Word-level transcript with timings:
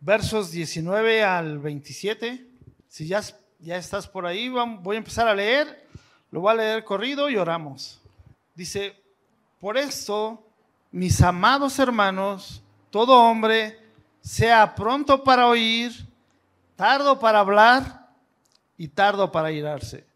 versos 0.00 0.50
19 0.50 1.22
al 1.22 1.58
27. 1.58 2.46
Si 2.88 3.06
ya, 3.06 3.22
ya 3.58 3.76
estás 3.76 4.08
por 4.08 4.26
ahí, 4.26 4.48
voy 4.48 4.96
a 4.96 4.98
empezar 4.98 5.28
a 5.28 5.34
leer. 5.34 5.86
Lo 6.30 6.40
voy 6.40 6.52
a 6.52 6.56
leer 6.56 6.84
corrido 6.84 7.28
y 7.28 7.36
oramos. 7.36 8.00
Dice, 8.54 8.96
por 9.60 9.76
esto, 9.76 10.46
mis 10.90 11.20
amados 11.20 11.78
hermanos, 11.78 12.62
todo 12.90 13.16
hombre, 13.16 13.78
sea 14.20 14.74
pronto 14.74 15.22
para 15.24 15.46
oír, 15.46 15.92
tardo 16.76 17.18
para 17.18 17.40
hablar 17.40 18.08
y 18.76 18.88
tardo 18.88 19.30
para 19.30 19.52
irarse. 19.52 20.06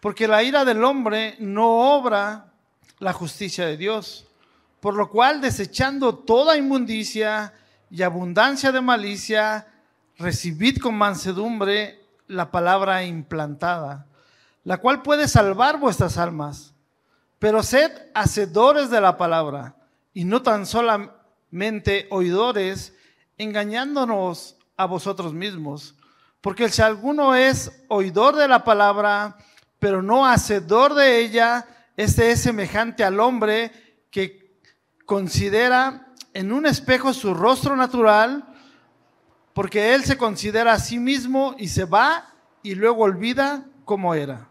Porque 0.00 0.28
la 0.28 0.42
ira 0.42 0.64
del 0.64 0.84
hombre 0.84 1.36
no 1.38 1.96
obra 1.96 2.52
la 2.98 3.12
justicia 3.12 3.66
de 3.66 3.76
Dios. 3.76 4.26
Por 4.80 4.94
lo 4.94 5.08
cual, 5.08 5.40
desechando 5.40 6.14
toda 6.14 6.58
inmundicia 6.58 7.54
y 7.94 8.02
abundancia 8.02 8.72
de 8.72 8.80
malicia, 8.80 9.68
recibid 10.18 10.78
con 10.78 10.96
mansedumbre 10.96 12.04
la 12.26 12.50
palabra 12.50 13.04
implantada, 13.04 14.08
la 14.64 14.78
cual 14.78 15.02
puede 15.02 15.28
salvar 15.28 15.78
vuestras 15.78 16.18
almas. 16.18 16.74
Pero 17.38 17.62
sed 17.62 17.92
hacedores 18.12 18.90
de 18.90 19.00
la 19.00 19.16
palabra 19.16 19.76
y 20.12 20.24
no 20.24 20.42
tan 20.42 20.66
solamente 20.66 22.08
oidores, 22.10 22.96
engañándonos 23.38 24.56
a 24.76 24.86
vosotros 24.86 25.32
mismos. 25.32 25.94
Porque 26.40 26.70
si 26.70 26.82
alguno 26.82 27.36
es 27.36 27.70
oidor 27.86 28.34
de 28.34 28.48
la 28.48 28.64
palabra, 28.64 29.36
pero 29.78 30.02
no 30.02 30.26
hacedor 30.26 30.94
de 30.94 31.20
ella, 31.20 31.64
este 31.96 32.32
es 32.32 32.40
semejante 32.40 33.04
al 33.04 33.20
hombre 33.20 33.70
que 34.10 34.58
considera 35.06 36.03
en 36.34 36.52
un 36.52 36.66
espejo 36.66 37.14
su 37.14 37.32
rostro 37.32 37.76
natural, 37.76 38.44
porque 39.54 39.94
él 39.94 40.04
se 40.04 40.18
considera 40.18 40.72
a 40.72 40.80
sí 40.80 40.98
mismo 40.98 41.54
y 41.58 41.68
se 41.68 41.84
va 41.84 42.34
y 42.62 42.74
luego 42.74 43.04
olvida 43.04 43.64
cómo 43.84 44.14
era. 44.14 44.48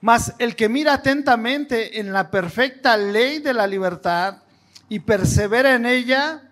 Mas 0.00 0.34
el 0.38 0.54
que 0.54 0.68
mira 0.68 0.94
atentamente 0.94 1.98
en 1.98 2.12
la 2.12 2.30
perfecta 2.30 2.96
ley 2.96 3.38
de 3.38 3.54
la 3.54 3.66
libertad 3.66 4.42
y 4.88 5.00
persevera 5.00 5.74
en 5.74 5.86
ella, 5.86 6.50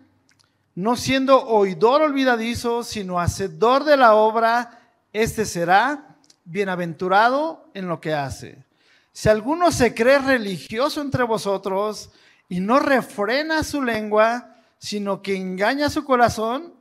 no 0.75 0.97
siendo 0.97 1.47
oidor 1.47 2.01
olvidadizo, 2.01 2.83
sino 2.83 3.21
hacedor 3.21 3.85
de 3.85 3.97
la 3.99 4.15
obra, 4.15 4.81
este 5.13 5.45
será 5.45 6.17
bienaventurado 6.45 7.69
en 7.75 7.89
lo 7.89 8.01
que 8.01 8.15
hace. 8.15 8.65
Si 9.13 9.29
alguno 9.29 9.71
se 9.73 9.95
cree 9.95 10.19
religioso 10.21 11.03
entre 11.03 11.25
vosotros 11.25 12.11
y 12.51 12.59
no 12.59 12.81
refrena 12.81 13.63
su 13.63 13.81
lengua, 13.81 14.57
sino 14.77 15.23
que 15.23 15.37
engaña 15.37 15.89
su 15.89 16.05
corazón, 16.05 16.75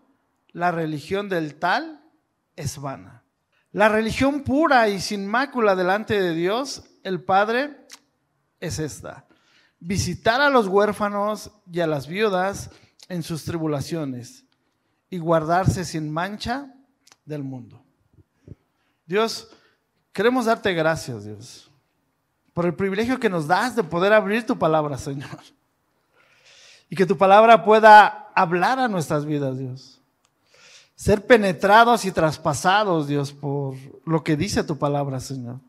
la 0.52 0.72
religión 0.72 1.30
del 1.30 1.56
tal 1.60 2.04
es 2.56 2.80
vana. 2.80 3.24
La 3.72 3.88
religión 3.88 4.42
pura 4.42 4.90
y 4.90 5.00
sin 5.00 5.28
mácula 5.28 5.76
delante 5.76 6.20
de 6.20 6.34
Dios, 6.34 6.86
el 7.04 7.24
Padre, 7.24 7.86
es 8.60 8.80
esta. 8.80 9.28
Visitar 9.80 10.42
a 10.42 10.50
los 10.50 10.68
huérfanos 10.68 11.52
y 11.72 11.82
a 11.82 11.88
las 11.88 12.08
viudas 12.08 12.72
en 13.08 13.22
sus 13.22 13.46
tribulaciones 13.46 14.46
y 15.08 15.20
guardarse 15.20 15.86
sin 15.86 16.12
mancha 16.12 16.74
del 17.26 17.44
mundo. 17.44 17.86
Dios, 19.06 19.52
queremos 20.14 20.46
darte 20.46 20.74
gracias, 20.74 21.26
Dios, 21.26 21.70
por 22.54 22.66
el 22.66 22.74
privilegio 22.74 23.20
que 23.20 23.30
nos 23.30 23.46
das 23.46 23.76
de 23.76 23.84
poder 23.84 24.14
abrir 24.14 24.48
tu 24.48 24.58
palabra, 24.58 24.98
Señor 24.98 25.59
y 26.90 26.96
que 26.96 27.06
tu 27.06 27.18
palabra 27.18 27.64
pueda 27.64 28.30
hablar 28.36 28.80
a 28.80 28.88
nuestras 28.88 29.26
vidas, 29.26 29.58
Dios. 29.58 30.02
Ser 30.96 31.26
penetrados 31.26 32.04
y 32.06 32.12
traspasados, 32.12 33.08
Dios, 33.08 33.32
por 33.32 33.76
lo 34.06 34.24
que 34.24 34.36
dice 34.36 34.64
tu 34.64 34.78
palabra, 34.78 35.20
Señor. 35.20 35.60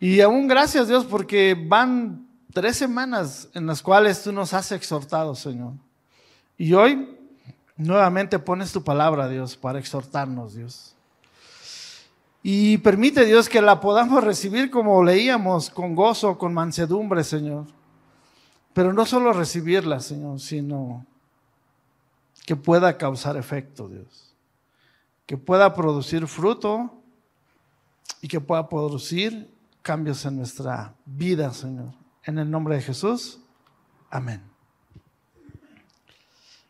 Y 0.00 0.20
aún 0.20 0.48
gracias, 0.48 0.88
Dios, 0.88 1.04
porque 1.04 1.56
van 1.68 2.26
tres 2.52 2.76
semanas 2.76 3.48
en 3.54 3.66
las 3.66 3.82
cuales 3.82 4.22
tú 4.22 4.32
nos 4.32 4.54
has 4.54 4.72
exhortado, 4.72 5.34
Señor. 5.34 5.74
Y 6.58 6.72
hoy 6.72 7.16
nuevamente 7.76 8.38
pones 8.38 8.72
tu 8.72 8.82
palabra, 8.82 9.28
Dios, 9.28 9.56
para 9.56 9.78
exhortarnos, 9.78 10.54
Dios. 10.54 10.94
Y 12.42 12.78
permite, 12.78 13.24
Dios, 13.24 13.48
que 13.48 13.60
la 13.60 13.80
podamos 13.80 14.22
recibir 14.22 14.70
como 14.70 15.02
leíamos, 15.04 15.68
con 15.68 15.94
gozo, 15.94 16.38
con 16.38 16.54
mansedumbre, 16.54 17.24
Señor. 17.24 17.66
Pero 18.76 18.92
no 18.92 19.06
solo 19.06 19.32
recibirla, 19.32 20.00
Señor, 20.00 20.38
sino 20.38 21.06
que 22.44 22.56
pueda 22.56 22.98
causar 22.98 23.38
efecto, 23.38 23.88
Dios. 23.88 24.34
Que 25.24 25.38
pueda 25.38 25.74
producir 25.74 26.26
fruto 26.26 26.92
y 28.20 28.28
que 28.28 28.38
pueda 28.38 28.68
producir 28.68 29.50
cambios 29.80 30.26
en 30.26 30.36
nuestra 30.36 30.92
vida, 31.06 31.54
Señor. 31.54 31.94
En 32.22 32.38
el 32.38 32.50
nombre 32.50 32.74
de 32.74 32.82
Jesús. 32.82 33.38
Amén. 34.10 34.42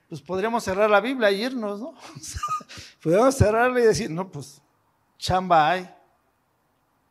Pues 0.08 0.20
podríamos 0.20 0.62
cerrar 0.62 0.88
la 0.88 1.00
Biblia 1.00 1.32
y 1.32 1.42
irnos, 1.42 1.80
¿no? 1.80 1.94
podríamos 3.02 3.34
cerrarla 3.34 3.80
y 3.80 3.82
decir, 3.82 4.12
no, 4.12 4.30
pues 4.30 4.62
chamba 5.18 5.70
hay. 5.70 5.90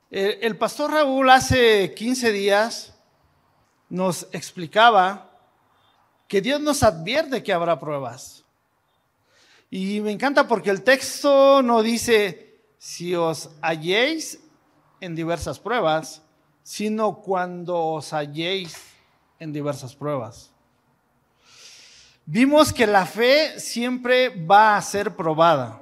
El, 0.10 0.38
el 0.42 0.58
pastor 0.58 0.92
Raúl 0.92 1.30
hace 1.30 1.94
15 1.94 2.32
días 2.32 2.95
nos 3.90 4.28
explicaba 4.32 5.32
que 6.28 6.42
Dios 6.42 6.60
nos 6.60 6.84
advierte 6.84 7.44
que 7.44 7.54
habrá 7.54 7.80
pruebas. 7.80 8.44
Y 9.70 10.00
me 10.02 10.12
encanta 10.12 10.48
porque 10.48 10.70
el 10.70 10.84
texto 10.84 11.62
no 11.62 11.82
dice 11.84 12.62
si 12.78 13.16
os 13.16 13.50
halléis 13.62 14.40
en 15.02 15.16
diversas 15.16 15.60
pruebas, 15.60 16.22
sino 16.64 17.22
cuando 17.22 17.78
os 17.78 18.14
halléis 18.14 18.76
en 19.40 19.54
diversas 19.54 19.96
pruebas. 19.96 20.52
Vimos 22.26 22.74
que 22.74 22.88
la 22.88 23.06
fe 23.06 23.60
siempre 23.60 24.30
va 24.30 24.78
a 24.78 24.82
ser 24.82 25.16
probada. 25.16 25.82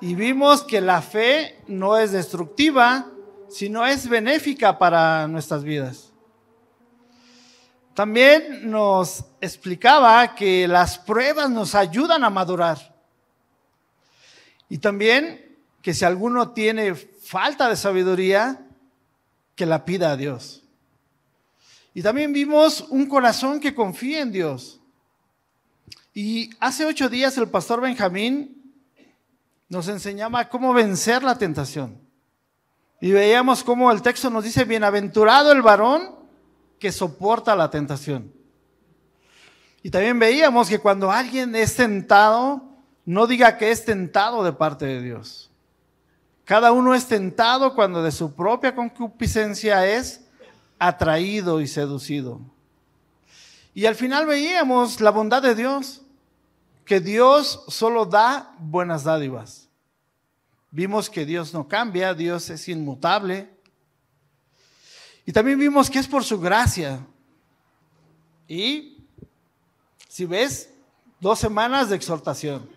Y 0.00 0.14
vimos 0.14 0.62
que 0.62 0.80
la 0.80 1.02
fe 1.02 1.60
no 1.66 1.96
es 1.96 2.12
destructiva, 2.12 3.06
sino 3.50 3.84
es 3.86 4.08
benéfica 4.08 4.78
para 4.78 5.26
nuestras 5.26 5.64
vidas. 5.64 6.12
También 7.94 8.70
nos 8.70 9.24
explicaba 9.40 10.34
que 10.34 10.66
las 10.66 10.98
pruebas 10.98 11.50
nos 11.50 11.74
ayudan 11.74 12.24
a 12.24 12.30
madurar. 12.30 12.96
Y 14.68 14.78
también 14.78 15.58
que 15.82 15.92
si 15.92 16.04
alguno 16.04 16.52
tiene 16.52 16.94
falta 16.94 17.68
de 17.68 17.76
sabiduría, 17.76 18.66
que 19.54 19.66
la 19.66 19.84
pida 19.84 20.12
a 20.12 20.16
Dios. 20.16 20.62
Y 21.92 22.02
también 22.02 22.32
vimos 22.32 22.86
un 22.88 23.06
corazón 23.06 23.60
que 23.60 23.74
confía 23.74 24.20
en 24.20 24.32
Dios. 24.32 24.80
Y 26.14 26.50
hace 26.60 26.86
ocho 26.86 27.08
días 27.08 27.36
el 27.36 27.48
pastor 27.48 27.80
Benjamín 27.80 28.72
nos 29.68 29.88
enseñaba 29.88 30.48
cómo 30.48 30.72
vencer 30.72 31.22
la 31.22 31.36
tentación. 31.36 32.09
Y 33.00 33.12
veíamos 33.12 33.64
cómo 33.64 33.90
el 33.90 34.02
texto 34.02 34.28
nos 34.28 34.44
dice, 34.44 34.64
bienaventurado 34.64 35.52
el 35.52 35.62
varón 35.62 36.14
que 36.78 36.92
soporta 36.92 37.56
la 37.56 37.70
tentación. 37.70 38.32
Y 39.82 39.90
también 39.90 40.18
veíamos 40.18 40.68
que 40.68 40.78
cuando 40.78 41.10
alguien 41.10 41.54
es 41.54 41.76
tentado, 41.76 42.62
no 43.06 43.26
diga 43.26 43.56
que 43.56 43.70
es 43.70 43.84
tentado 43.84 44.44
de 44.44 44.52
parte 44.52 44.84
de 44.84 45.00
Dios. 45.00 45.50
Cada 46.44 46.72
uno 46.72 46.94
es 46.94 47.06
tentado 47.06 47.74
cuando 47.74 48.02
de 48.02 48.12
su 48.12 48.34
propia 48.34 48.74
concupiscencia 48.74 49.86
es 49.86 50.26
atraído 50.78 51.60
y 51.60 51.68
seducido. 51.68 52.40
Y 53.72 53.86
al 53.86 53.94
final 53.94 54.26
veíamos 54.26 55.00
la 55.00 55.10
bondad 55.10 55.42
de 55.42 55.54
Dios, 55.54 56.02
que 56.84 57.00
Dios 57.00 57.64
solo 57.68 58.04
da 58.04 58.54
buenas 58.58 59.04
dádivas. 59.04 59.69
Vimos 60.70 61.10
que 61.10 61.26
Dios 61.26 61.52
no 61.52 61.66
cambia, 61.66 62.14
Dios 62.14 62.48
es 62.50 62.68
inmutable. 62.68 63.50
Y 65.26 65.32
también 65.32 65.58
vimos 65.58 65.90
que 65.90 65.98
es 65.98 66.06
por 66.06 66.24
su 66.24 66.40
gracia. 66.40 67.04
Y 68.46 69.04
si 70.08 70.24
ves, 70.26 70.70
dos 71.20 71.38
semanas 71.38 71.88
de 71.88 71.96
exhortación. 71.96 72.68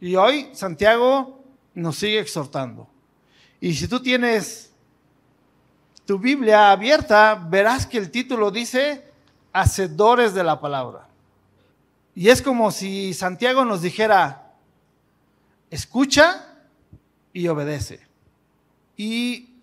Y 0.00 0.16
hoy 0.16 0.50
Santiago 0.52 1.42
nos 1.74 1.96
sigue 1.96 2.20
exhortando. 2.20 2.88
Y 3.60 3.74
si 3.74 3.88
tú 3.88 4.00
tienes 4.00 4.72
tu 6.04 6.18
Biblia 6.18 6.70
abierta, 6.70 7.34
verás 7.34 7.86
que 7.86 7.98
el 7.98 8.10
título 8.10 8.50
dice 8.50 9.10
Hacedores 9.52 10.34
de 10.34 10.44
la 10.44 10.60
palabra. 10.60 11.08
Y 12.14 12.28
es 12.28 12.42
como 12.42 12.70
si 12.70 13.14
Santiago 13.14 13.64
nos 13.64 13.82
dijera, 13.82 14.52
escucha 15.70 16.53
y 17.34 17.48
obedece. 17.48 18.00
Y 18.96 19.60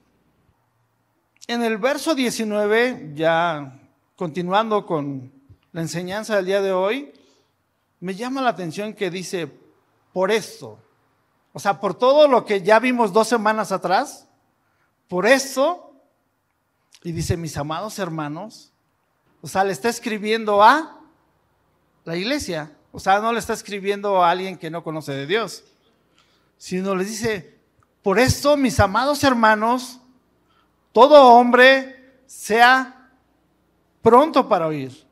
en 1.48 1.64
el 1.64 1.78
verso 1.80 2.14
19, 2.14 3.14
ya 3.16 3.80
continuando 4.16 4.86
con 4.86 5.32
la 5.72 5.82
enseñanza 5.82 6.36
del 6.36 6.46
día 6.46 6.62
de 6.62 6.74
hoy, 6.74 7.12
me 8.02 8.14
llama 8.14 8.42
la 8.42 8.50
atención 8.50 8.94
que 8.94 9.10
dice, 9.10 9.50
por 10.14 10.30
esto, 10.32 10.78
o 11.54 11.60
sea, 11.60 11.80
por 11.80 11.94
todo 11.94 12.28
lo 12.28 12.46
que 12.46 12.62
ya 12.62 12.78
vimos 12.80 13.14
dos 13.14 13.28
semanas 13.28 13.72
atrás, 13.72 14.28
por 15.08 15.26
eso, 15.26 15.94
y 17.04 17.14
dice, 17.14 17.38
mis 17.38 17.56
amados 17.58 18.00
hermanos, 18.00 18.72
o 19.42 19.48
sea, 19.48 19.64
le 19.64 19.72
está 19.72 19.90
escribiendo 19.90 20.62
a 20.62 21.00
la 22.04 22.16
iglesia, 22.18 22.76
o 22.92 23.00
sea, 23.00 23.20
no 23.20 23.32
le 23.32 23.40
está 23.40 23.54
escribiendo 23.54 24.24
a 24.24 24.30
alguien 24.30 24.58
que 24.58 24.70
no 24.70 24.84
conoce 24.84 25.14
de 25.14 25.26
Dios, 25.26 25.64
sino 26.58 26.96
le 26.96 27.06
dice, 27.06 27.61
por 28.04 28.20
esto, 28.20 28.58
mis 28.58 28.80
amados 28.80 29.24
hermanos, 29.24 30.00
todo 30.92 31.34
hombre 31.34 32.24
sea 32.26 33.10
pronto 34.02 34.48
para 34.48 34.68
oír, 34.68 35.06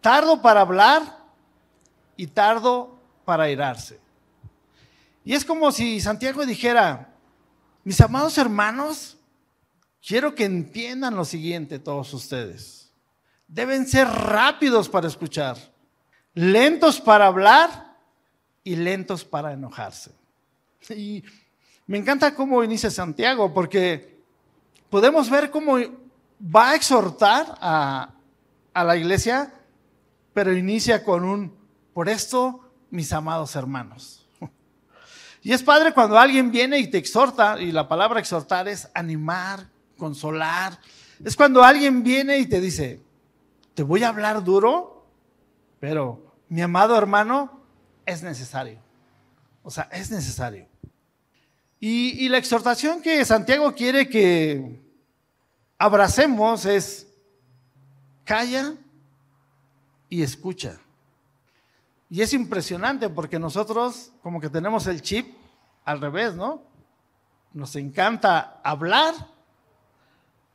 tardo 0.00 0.40
para 0.40 0.62
hablar 0.62 1.18
y 2.16 2.26
tardo 2.26 2.98
para 3.24 3.50
irarse. 3.50 4.00
Y 5.24 5.34
es 5.34 5.44
como 5.44 5.70
si 5.70 6.00
Santiago 6.00 6.46
dijera, 6.46 7.14
mis 7.84 8.00
amados 8.00 8.38
hermanos, 8.38 9.18
quiero 10.06 10.34
que 10.34 10.44
entiendan 10.44 11.14
lo 11.14 11.24
siguiente 11.24 11.78
todos 11.78 12.14
ustedes. 12.14 12.90
Deben 13.46 13.86
ser 13.86 14.08
rápidos 14.08 14.88
para 14.88 15.06
escuchar, 15.06 15.56
lentos 16.32 17.00
para 17.00 17.26
hablar 17.26 17.96
y 18.64 18.76
lentos 18.76 19.24
para 19.24 19.52
enojarse. 19.52 20.12
me 21.88 21.96
encanta 21.96 22.34
cómo 22.34 22.62
inicia 22.62 22.90
Santiago, 22.90 23.54
porque 23.54 24.20
podemos 24.90 25.30
ver 25.30 25.50
cómo 25.50 25.78
va 26.38 26.70
a 26.70 26.74
exhortar 26.74 27.56
a, 27.62 28.14
la 28.74 28.96
iglesia, 28.96 29.52
pero 30.34 30.52
inicia 30.52 31.02
con 31.02 31.24
un 31.24 31.56
por 31.94 32.08
esto, 32.08 32.60
mis 32.90 33.12
amados 33.12 33.56
hermanos. 33.56 34.28
Y 35.42 35.52
es 35.52 35.62
padre 35.62 35.94
cuando 35.94 36.18
alguien 36.18 36.50
viene 36.50 36.78
y 36.78 36.88
te 36.88 36.98
exhorta, 36.98 37.58
y 37.58 37.72
la 37.72 37.88
palabra 37.88 38.20
exhortar 38.20 38.68
es 38.68 38.90
animar, 38.92 39.66
consolar. 39.96 40.78
Es 41.24 41.36
cuando 41.36 41.64
alguien 41.64 42.02
viene 42.02 42.38
y 42.38 42.46
te 42.46 42.60
dice, 42.60 43.00
te 43.72 43.82
voy 43.82 44.04
a 44.04 44.08
hablar 44.08 44.44
duro, 44.44 45.06
pero 45.80 46.34
mi 46.50 46.60
amado 46.60 46.98
hermano, 46.98 47.62
es 48.04 48.22
necesario. 48.22 48.78
O 49.62 49.70
sea, 49.70 49.88
es 49.90 50.10
necesario. 50.10 50.66
Y, 51.80 52.28
la 52.28 52.38
exhortación 52.38 53.00
que 53.00 53.24
Santiago 53.24 53.72
quiere 53.72 54.08
que 54.08 54.82
abracemos 55.78 56.64
es, 56.64 57.06
calla 58.24 58.74
y 60.08 60.22
escucha. 60.22 60.80
Y 62.10 62.22
es 62.22 62.32
impresionante 62.32 63.08
porque 63.08 63.38
nosotros 63.38 64.10
como 64.22 64.40
que 64.40 64.48
tenemos 64.48 64.86
el 64.88 65.02
chip 65.02 65.36
al 65.84 66.00
revés, 66.00 66.34
¿no? 66.34 66.62
Nos 67.52 67.76
encanta 67.76 68.60
hablar, 68.64 69.14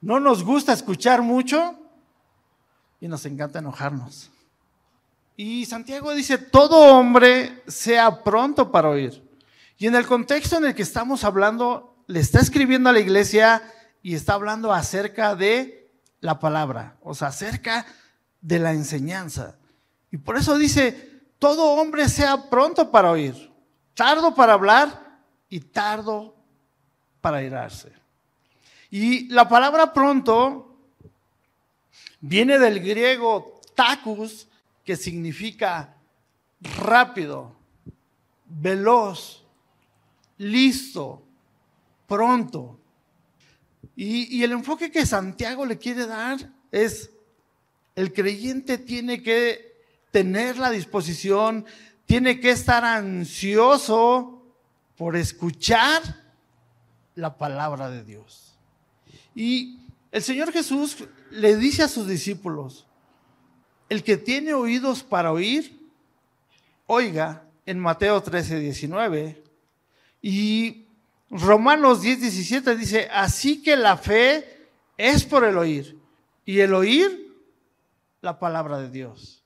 no 0.02 0.20
nos 0.20 0.44
gusta 0.44 0.74
escuchar 0.74 1.22
mucho 1.22 1.80
y 3.00 3.08
nos 3.08 3.25
encanta 3.25 3.60
enojarnos. 3.60 4.30
Y 5.38 5.66
Santiago 5.66 6.14
dice, 6.14 6.38
todo 6.38 6.98
hombre 6.98 7.64
sea 7.68 8.24
pronto 8.24 8.72
para 8.72 8.90
oír. 8.90 9.23
Y 9.83 9.88
en 9.88 9.95
el 9.95 10.07
contexto 10.07 10.56
en 10.56 10.63
el 10.63 10.75
que 10.75 10.81
estamos 10.81 11.25
hablando, 11.25 11.94
le 12.07 12.21
está 12.21 12.39
escribiendo 12.39 12.88
a 12.88 12.94
la 12.94 13.01
iglesia 13.01 13.62
y 14.01 14.15
está 14.15 14.35
hablando 14.35 14.71
acerca 14.71 15.35
de 15.35 15.91
la 16.21 16.39
palabra, 16.39 16.95
o 17.01 17.13
sea, 17.13 17.27
acerca 17.27 17.85
de 18.39 18.59
la 18.59 18.71
enseñanza. 18.71 19.57
Y 20.09 20.15
por 20.15 20.38
eso 20.38 20.57
dice, 20.57 21.25
todo 21.38 21.74
hombre 21.74 22.07
sea 22.07 22.50
pronto 22.50 22.91
para 22.91 23.12
oír, 23.12 23.51
tardo 23.94 24.33
para 24.33 24.53
hablar 24.53 25.19
y 25.50 25.59
tardo 25.59 26.33
para 27.19 27.44
irarse. 27.44 27.91
Y 28.89 29.27
la 29.27 29.50
palabra 29.50 29.91
pronto 29.91 30.77
viene 32.21 32.57
del 32.57 32.79
griego 32.79 33.59
tacus, 33.75 34.47
que 34.86 34.95
significa 34.95 35.94
rápido, 36.62 37.53
veloz, 38.45 39.43
listo, 40.44 41.24
pronto. 42.07 42.80
Y, 43.95 44.44
el 44.44 44.51
enfoque 44.51 44.92
que 44.92 45.06
Santiago 45.06 45.66
le 45.66 45.78
quiere 45.78 46.06
dar 46.06 46.51
es, 46.72 47.12
el 47.95 48.12
creyente 48.12 48.78
tiene 48.78 49.22
que 49.22 49.74
tener 50.12 50.57
la 50.57 50.69
disposición, 50.72 51.66
tiene 52.06 52.40
que 52.40 52.51
estar 52.51 52.84
ansioso 52.84 54.44
por 54.98 55.16
escuchar 55.16 56.01
la 57.16 57.38
palabra 57.38 57.89
de 57.89 58.04
Dios. 58.04 58.57
Y 59.36 59.80
el 60.12 60.22
Señor 60.24 60.51
Jesús 60.51 61.06
le 61.31 61.56
dice 61.56 61.84
a 61.84 61.88
sus 61.88 62.07
discípulos, 62.07 62.88
el 63.89 64.04
que 64.04 64.18
tiene 64.18 64.54
oídos 64.54 65.04
para 65.04 65.31
oír, 65.31 65.80
oiga 66.88 67.44
en 67.66 67.80
Mateo 67.80 68.22
13, 68.22 68.60
19. 68.60 69.43
Y 70.25 70.88
Romanos 71.30 72.02
10, 72.02 72.22
17 72.22 72.78
dice, 72.78 73.10
así 73.12 73.62
que 73.62 73.75
la 73.75 73.98
fe 73.98 74.70
es 74.98 75.25
por 75.25 75.44
el 75.44 75.58
oír 75.58 76.00
y 76.46 76.62
el 76.62 76.74
oír 76.74 77.36
la 78.22 78.40
palabra 78.40 78.80
de 78.80 78.90
Dios. 78.90 79.44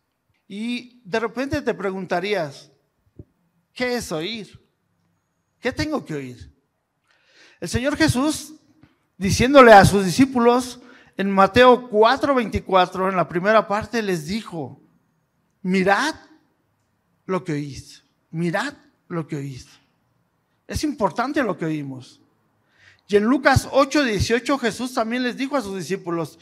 Y 0.48 1.02
de 1.04 1.20
repente 1.20 1.64
te 1.64 1.74
preguntarías, 1.74 2.72
¿qué 3.74 3.96
es 3.96 4.12
oír? 4.12 4.62
¿Qué 5.60 5.72
tengo 5.72 6.06
que 6.06 6.14
oír? 6.14 6.54
El 7.60 7.70
Señor 7.70 7.98
Jesús, 7.98 8.54
diciéndole 9.18 9.74
a 9.74 9.84
sus 9.84 10.06
discípulos 10.06 10.80
en 11.18 11.32
Mateo 11.32 11.90
4:24, 11.90 13.10
en 13.10 13.16
la 13.16 13.28
primera 13.28 13.68
parte, 13.68 14.04
les 14.04 14.28
dijo, 14.28 14.80
mirad 15.64 16.14
lo 17.26 17.44
que 17.44 17.54
oís, 17.54 18.04
mirad 18.30 18.76
lo 19.08 19.28
que 19.28 19.38
oís. 19.38 19.68
Es 20.68 20.84
importante 20.84 21.42
lo 21.42 21.58
que 21.58 21.66
oímos. 21.66 22.20
Y 23.08 23.16
en 23.16 23.24
Lucas 23.24 23.68
8:18 23.72 24.60
Jesús 24.60 24.94
también 24.94 25.24
les 25.24 25.38
dijo 25.38 25.56
a 25.56 25.62
sus 25.62 25.78
discípulos, 25.78 26.38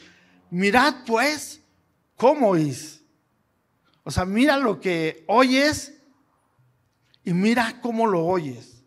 mirad 0.50 0.94
pues 1.06 1.60
cómo 2.16 2.50
oís. 2.50 3.02
O 4.02 4.10
sea, 4.10 4.24
mira 4.24 4.56
lo 4.56 4.80
que 4.80 5.24
oyes 5.28 5.94
y 7.24 7.32
mira 7.32 7.80
cómo 7.80 8.06
lo 8.06 8.24
oyes. 8.24 8.82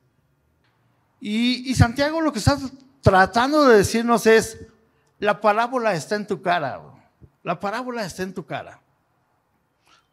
Y, 1.22 1.76
Santiago 1.76 2.22
lo 2.22 2.32
que 2.32 2.40
está 2.40 2.58
tratando 3.02 3.68
de 3.68 3.78
decirnos 3.78 4.26
es, 4.26 4.58
la 5.20 5.42
parábola 5.42 5.94
está 5.94 6.16
en 6.16 6.26
tu 6.26 6.42
cara. 6.42 6.82
La 7.44 7.60
parábola 7.60 8.06
está 8.06 8.24
en 8.24 8.34
tu 8.34 8.46
cara. 8.46 8.82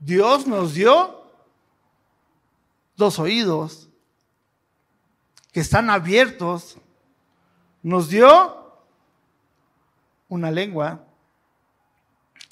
Dios 0.00 0.47
nos 0.47 0.75
dio 0.75 1.30
dos 2.97 3.18
oídos 3.21 3.88
que 5.56 5.60
están 5.60 5.88
abiertos. 5.88 6.76
Nos 7.82 8.10
dio 8.10 8.76
una 10.28 10.50
lengua 10.50 11.06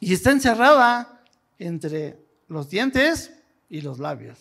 y 0.00 0.14
está 0.14 0.30
encerrada 0.30 1.23
entre 1.58 2.18
los 2.49 2.70
dientes 2.70 3.30
y 3.68 3.82
los 3.82 3.99
labios. 3.99 4.38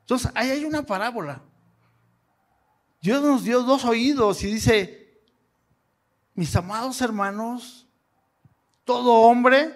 Entonces, 0.00 0.32
ahí 0.34 0.50
hay 0.50 0.64
una 0.64 0.82
parábola. 0.82 1.40
Dios 3.00 3.22
nos 3.22 3.44
dio 3.44 3.62
dos 3.62 3.84
oídos 3.84 4.42
y 4.42 4.48
dice, 4.48 5.22
mis 6.34 6.56
amados 6.56 7.00
hermanos, 7.00 7.86
todo 8.84 9.12
hombre, 9.20 9.72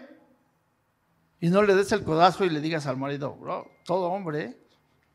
y 1.40 1.50
no 1.50 1.62
le 1.62 1.76
des 1.76 1.92
el 1.92 2.02
codazo 2.02 2.44
y 2.44 2.50
le 2.50 2.60
digas 2.60 2.88
al 2.88 2.96
marido, 2.96 3.38
todo 3.84 4.10
hombre, 4.10 4.60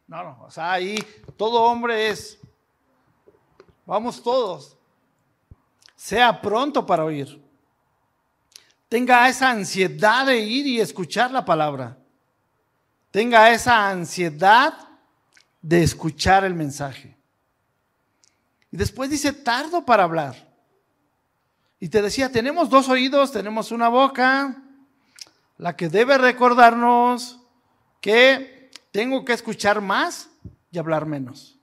no, 0.07 0.23
no, 0.23 0.43
o 0.43 0.51
sea, 0.51 0.71
ahí 0.71 1.03
todo 1.35 1.63
hombre 1.63 2.09
es, 2.09 2.39
vamos 3.85 4.21
todos, 4.21 4.77
sea 5.95 6.41
pronto 6.41 6.85
para 6.85 7.03
oír 7.03 7.45
tenga 8.95 9.27
esa 9.27 9.49
ansiedad 9.49 10.25
de 10.25 10.39
ir 10.39 10.65
y 10.67 10.79
escuchar 10.79 11.29
la 11.29 11.43
palabra. 11.43 11.97
Tenga 13.11 13.51
esa 13.51 13.89
ansiedad 13.89 14.73
de 15.61 15.83
escuchar 15.83 16.45
el 16.45 16.53
mensaje. 16.53 17.17
Y 18.71 18.77
después 18.77 19.09
dice, 19.09 19.33
tardo 19.33 19.85
para 19.85 20.03
hablar. 20.03 20.35
Y 21.77 21.89
te 21.89 22.01
decía, 22.01 22.31
tenemos 22.31 22.69
dos 22.69 22.87
oídos, 22.87 23.33
tenemos 23.33 23.71
una 23.71 23.89
boca, 23.89 24.63
la 25.57 25.75
que 25.75 25.89
debe 25.89 26.17
recordarnos 26.17 27.39
que 27.99 28.71
tengo 28.91 29.25
que 29.25 29.33
escuchar 29.33 29.81
más 29.81 30.29
y 30.71 30.77
hablar 30.77 31.05
menos. 31.05 31.54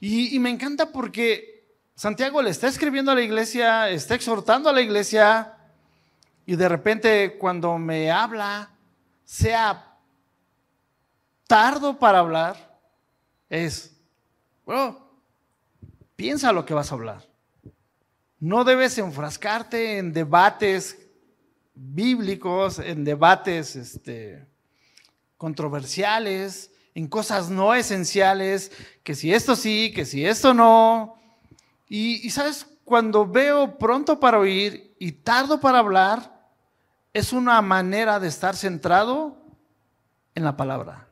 Y, 0.00 0.38
me 0.38 0.50
encanta 0.50 0.92
porque 0.92 1.64
Santiago 1.94 2.42
le 2.42 2.50
está 2.50 2.68
escribiendo 2.68 3.10
a 3.10 3.14
la 3.14 3.22
iglesia, 3.22 3.88
está 3.88 4.14
exhortando 4.14 4.68
a 4.68 4.72
la 4.72 4.82
iglesia 4.82 5.54
y 6.44 6.54
de 6.56 6.68
repente 6.68 7.38
cuando 7.38 7.78
me 7.78 8.10
habla, 8.10 8.70
sea 9.24 9.96
tardo 11.46 11.98
para 11.98 12.18
hablar 12.18 12.78
es, 13.48 13.96
bueno, 14.64 15.08
piensa 16.14 16.52
lo 16.52 16.66
que 16.66 16.74
vas 16.74 16.90
a 16.90 16.94
hablar. 16.94 17.24
No 18.38 18.64
debes 18.64 18.98
enfrascarte 18.98 19.98
en 19.98 20.12
debates 20.12 20.98
bíblicos, 21.74 22.78
en 22.78 23.04
debates 23.04 23.76
este, 23.76 24.46
controversiales, 25.36 26.70
en 26.96 27.08
cosas 27.08 27.50
no 27.50 27.74
esenciales, 27.74 28.72
que 29.02 29.14
si 29.14 29.34
esto 29.34 29.54
sí, 29.54 29.92
que 29.94 30.06
si 30.06 30.24
esto 30.24 30.54
no. 30.54 31.16
Y, 31.86 32.26
y 32.26 32.30
sabes, 32.30 32.66
cuando 32.86 33.26
veo 33.26 33.76
pronto 33.76 34.18
para 34.18 34.38
oír 34.38 34.96
y 34.98 35.12
tardo 35.12 35.60
para 35.60 35.80
hablar, 35.80 36.48
es 37.12 37.34
una 37.34 37.60
manera 37.60 38.18
de 38.18 38.28
estar 38.28 38.56
centrado 38.56 39.36
en 40.34 40.42
la 40.42 40.56
palabra, 40.56 41.10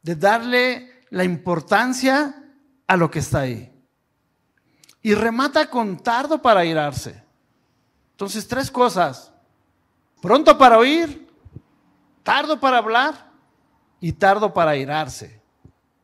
de 0.00 0.16
darle 0.16 1.02
la 1.10 1.24
importancia 1.24 2.42
a 2.86 2.96
lo 2.96 3.10
que 3.10 3.18
está 3.18 3.40
ahí. 3.40 3.70
Y 5.02 5.12
remata 5.12 5.68
con 5.68 5.98
tardo 5.98 6.40
para 6.40 6.64
irarse. 6.64 7.22
Entonces, 8.12 8.48
tres 8.48 8.70
cosas. 8.70 9.34
Pronto 10.22 10.56
para 10.56 10.78
oír, 10.78 11.28
tardo 12.22 12.58
para 12.58 12.78
hablar 12.78 13.29
y 14.00 14.12
tardo 14.12 14.52
para 14.52 14.72
airarse. 14.72 15.40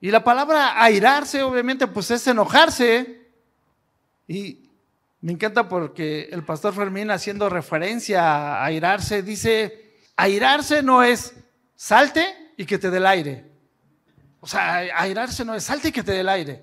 Y 0.00 0.10
la 0.10 0.22
palabra 0.22 0.82
airarse, 0.82 1.42
obviamente, 1.42 1.86
pues 1.86 2.10
es 2.10 2.26
enojarse. 2.26 3.20
Y 4.28 4.68
me 5.20 5.32
encanta 5.32 5.68
porque 5.68 6.28
el 6.30 6.44
pastor 6.44 6.74
Fermín, 6.74 7.10
haciendo 7.10 7.48
referencia 7.48 8.22
a 8.22 8.64
airarse, 8.64 9.22
dice: 9.22 9.94
airarse 10.16 10.82
no 10.82 11.02
es 11.02 11.34
salte 11.74 12.52
y 12.56 12.66
que 12.66 12.78
te 12.78 12.90
dé 12.90 12.98
el 12.98 13.06
aire. 13.06 13.44
O 14.40 14.46
sea, 14.46 14.76
airarse 14.76 15.44
no 15.44 15.54
es 15.54 15.64
salte 15.64 15.88
y 15.88 15.92
que 15.92 16.02
te 16.02 16.12
dé 16.12 16.20
el 16.20 16.28
aire. 16.28 16.62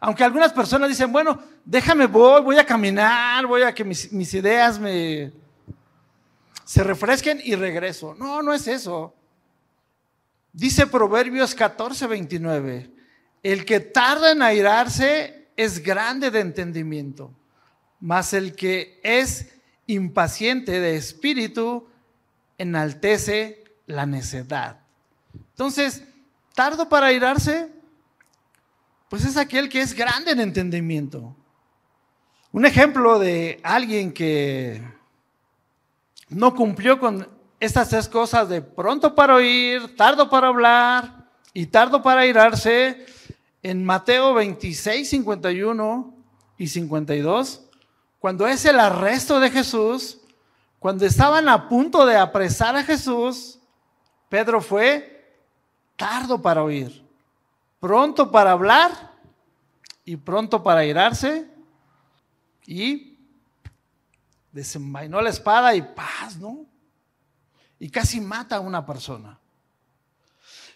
Aunque 0.00 0.22
algunas 0.22 0.52
personas 0.52 0.88
dicen, 0.90 1.10
bueno, 1.10 1.42
déjame, 1.64 2.06
voy, 2.06 2.42
voy 2.42 2.58
a 2.58 2.66
caminar, 2.66 3.46
voy 3.46 3.62
a 3.62 3.74
que 3.74 3.84
mis, 3.84 4.12
mis 4.12 4.34
ideas 4.34 4.78
me 4.78 5.32
se 6.64 6.82
refresquen 6.82 7.40
y 7.42 7.54
regreso. 7.54 8.14
No, 8.18 8.42
no 8.42 8.52
es 8.52 8.66
eso. 8.66 9.14
Dice 10.54 10.86
Proverbios 10.86 11.52
14, 11.52 12.06
29, 12.06 12.88
el 13.42 13.64
que 13.64 13.80
tarda 13.80 14.30
en 14.30 14.40
airarse 14.40 15.48
es 15.56 15.82
grande 15.82 16.30
de 16.30 16.38
entendimiento, 16.38 17.34
mas 17.98 18.32
el 18.32 18.54
que 18.54 19.00
es 19.02 19.52
impaciente 19.88 20.78
de 20.78 20.94
espíritu 20.94 21.88
enaltece 22.56 23.64
la 23.86 24.06
necedad. 24.06 24.78
Entonces, 25.34 26.04
tardo 26.54 26.88
para 26.88 27.06
airarse, 27.06 27.72
pues 29.08 29.24
es 29.24 29.36
aquel 29.36 29.68
que 29.68 29.80
es 29.80 29.92
grande 29.92 30.30
en 30.30 30.38
entendimiento. 30.38 31.34
Un 32.52 32.64
ejemplo 32.64 33.18
de 33.18 33.58
alguien 33.64 34.12
que 34.12 34.80
no 36.28 36.54
cumplió 36.54 37.00
con 37.00 37.33
estas 37.64 37.88
tres 37.88 38.08
cosas 38.08 38.48
de 38.48 38.62
pronto 38.62 39.14
para 39.14 39.36
oír, 39.36 39.96
tardo 39.96 40.28
para 40.28 40.48
hablar 40.48 41.28
y 41.52 41.66
tardo 41.66 42.02
para 42.02 42.26
irarse, 42.26 43.06
en 43.62 43.84
Mateo 43.84 44.34
26, 44.34 45.08
51 45.08 46.14
y 46.58 46.66
52, 46.66 47.62
cuando 48.18 48.46
es 48.46 48.64
el 48.66 48.78
arresto 48.78 49.40
de 49.40 49.50
Jesús, 49.50 50.20
cuando 50.78 51.06
estaban 51.06 51.48
a 51.48 51.68
punto 51.68 52.04
de 52.04 52.16
apresar 52.16 52.76
a 52.76 52.84
Jesús, 52.84 53.58
Pedro 54.28 54.60
fue 54.60 55.34
tardo 55.96 56.42
para 56.42 56.62
oír, 56.62 57.02
pronto 57.80 58.30
para 58.30 58.52
hablar 58.52 59.12
y 60.04 60.16
pronto 60.16 60.62
para 60.62 60.84
irarse 60.84 61.48
y 62.66 63.18
desenvainó 64.52 65.22
la 65.22 65.30
espada 65.30 65.74
y 65.74 65.80
paz, 65.80 66.36
¿no? 66.36 66.66
Y 67.84 67.90
casi 67.90 68.18
mata 68.18 68.56
a 68.56 68.60
una 68.60 68.86
persona. 68.86 69.38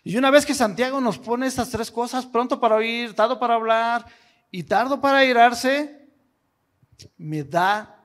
Y 0.04 0.18
una 0.18 0.30
vez 0.30 0.44
que 0.44 0.52
Santiago 0.52 1.00
nos 1.00 1.18
pone 1.18 1.46
estas 1.46 1.70
tres 1.70 1.90
cosas, 1.90 2.26
pronto 2.26 2.60
para 2.60 2.74
oír, 2.74 3.14
tardo 3.14 3.38
para 3.38 3.54
hablar 3.54 4.04
y 4.50 4.64
tardo 4.64 5.00
para 5.00 5.24
irarse, 5.24 6.06
me 7.16 7.44
da 7.44 7.98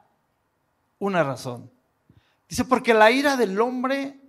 una 1.00 1.22
razón. 1.22 1.69
Dice, 2.48 2.63
porque 2.63 2.93
la 2.93 3.12
ira 3.12 3.36
del 3.36 3.60
hombre 3.60 4.22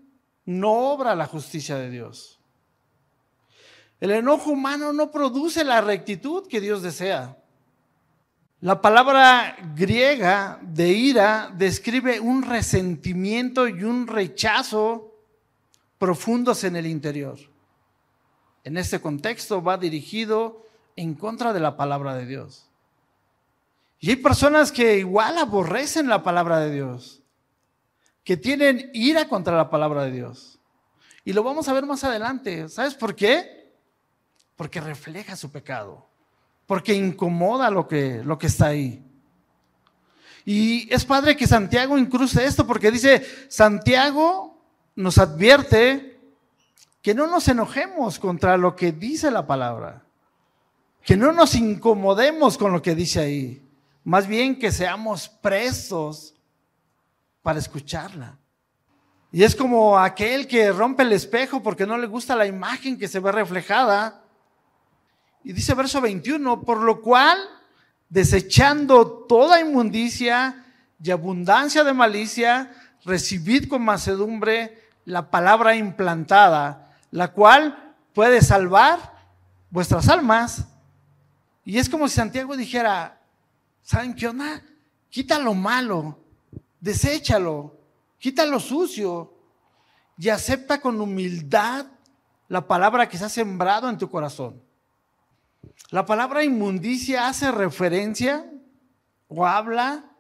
no 0.44 0.72
obra 0.72 1.14
la 1.14 1.26
justicia 1.26 1.76
de 1.76 1.90
Dios. 1.90 2.40
El 4.00 4.10
enojo 4.10 4.50
humano 4.50 4.92
no 4.92 5.12
produce 5.12 5.62
la 5.62 5.82
rectitud 5.82 6.48
que 6.48 6.60
Dios 6.60 6.82
desea. 6.82 7.38
La 8.64 8.80
palabra 8.80 9.58
griega 9.76 10.58
de 10.62 10.88
ira 10.88 11.52
describe 11.54 12.18
un 12.18 12.42
resentimiento 12.42 13.68
y 13.68 13.84
un 13.84 14.06
rechazo 14.06 15.12
profundos 15.98 16.64
en 16.64 16.74
el 16.74 16.86
interior. 16.86 17.38
En 18.64 18.78
este 18.78 19.02
contexto 19.02 19.62
va 19.62 19.76
dirigido 19.76 20.66
en 20.96 21.12
contra 21.12 21.52
de 21.52 21.60
la 21.60 21.76
palabra 21.76 22.14
de 22.14 22.24
Dios. 22.24 22.66
Y 24.00 24.08
hay 24.08 24.16
personas 24.16 24.72
que 24.72 24.96
igual 24.96 25.36
aborrecen 25.36 26.08
la 26.08 26.22
palabra 26.22 26.58
de 26.60 26.70
Dios, 26.70 27.20
que 28.24 28.38
tienen 28.38 28.90
ira 28.94 29.28
contra 29.28 29.58
la 29.58 29.68
palabra 29.68 30.04
de 30.04 30.12
Dios. 30.12 30.58
Y 31.22 31.34
lo 31.34 31.42
vamos 31.42 31.68
a 31.68 31.74
ver 31.74 31.84
más 31.84 32.02
adelante. 32.02 32.70
¿Sabes 32.70 32.94
por 32.94 33.14
qué? 33.14 33.74
Porque 34.56 34.80
refleja 34.80 35.36
su 35.36 35.52
pecado 35.52 36.13
porque 36.66 36.94
incomoda 36.94 37.70
lo 37.70 37.86
que, 37.86 38.22
lo 38.24 38.38
que 38.38 38.46
está 38.46 38.66
ahí. 38.66 39.04
Y 40.44 40.92
es 40.92 41.04
padre 41.04 41.36
que 41.36 41.46
Santiago 41.46 41.96
incruce 41.96 42.44
esto 42.44 42.66
porque 42.66 42.90
dice, 42.90 43.24
Santiago 43.48 44.62
nos 44.94 45.18
advierte 45.18 46.20
que 47.00 47.14
no 47.14 47.26
nos 47.26 47.48
enojemos 47.48 48.18
contra 48.18 48.56
lo 48.56 48.76
que 48.76 48.92
dice 48.92 49.30
la 49.30 49.46
palabra, 49.46 50.04
que 51.02 51.16
no 51.16 51.32
nos 51.32 51.54
incomodemos 51.54 52.56
con 52.56 52.72
lo 52.72 52.82
que 52.82 52.94
dice 52.94 53.20
ahí, 53.20 53.62
más 54.04 54.26
bien 54.26 54.58
que 54.58 54.70
seamos 54.70 55.28
prestos 55.28 56.34
para 57.42 57.58
escucharla. 57.58 58.38
Y 59.32 59.42
es 59.42 59.56
como 59.56 59.98
aquel 59.98 60.46
que 60.46 60.70
rompe 60.72 61.02
el 61.02 61.12
espejo 61.12 61.62
porque 61.62 61.86
no 61.86 61.98
le 61.98 62.06
gusta 62.06 62.36
la 62.36 62.46
imagen 62.46 62.98
que 62.98 63.08
se 63.08 63.20
ve 63.20 63.32
reflejada 63.32 64.23
y 65.44 65.52
dice 65.52 65.74
verso 65.74 66.00
21, 66.00 66.62
por 66.62 66.80
lo 66.80 67.02
cual, 67.02 67.38
desechando 68.08 69.26
toda 69.28 69.60
inmundicia 69.60 70.64
y 71.02 71.10
abundancia 71.10 71.84
de 71.84 71.92
malicia, 71.92 72.72
recibid 73.04 73.68
con 73.68 73.84
macedumbre 73.84 74.88
la 75.04 75.30
palabra 75.30 75.76
implantada, 75.76 76.96
la 77.10 77.28
cual 77.32 77.94
puede 78.14 78.40
salvar 78.40 79.12
vuestras 79.68 80.08
almas. 80.08 80.64
Y 81.62 81.76
es 81.76 81.90
como 81.90 82.08
si 82.08 82.14
Santiago 82.14 82.56
dijera, 82.56 83.20
¿saben 83.82 84.14
qué 84.14 84.28
onda? 84.28 84.62
Quita 85.10 85.38
lo 85.38 85.52
malo, 85.52 86.18
deséchalo, 86.80 87.76
quita 88.18 88.46
lo 88.46 88.58
sucio 88.58 89.34
y 90.16 90.30
acepta 90.30 90.80
con 90.80 90.98
humildad 90.98 91.84
la 92.48 92.66
palabra 92.66 93.10
que 93.10 93.18
se 93.18 93.26
ha 93.26 93.28
sembrado 93.28 93.90
en 93.90 93.98
tu 93.98 94.08
corazón. 94.08 94.63
La 95.90 96.06
palabra 96.06 96.44
inmundicia 96.44 97.28
hace 97.28 97.50
referencia 97.52 98.50
o 99.28 99.46
habla 99.46 100.16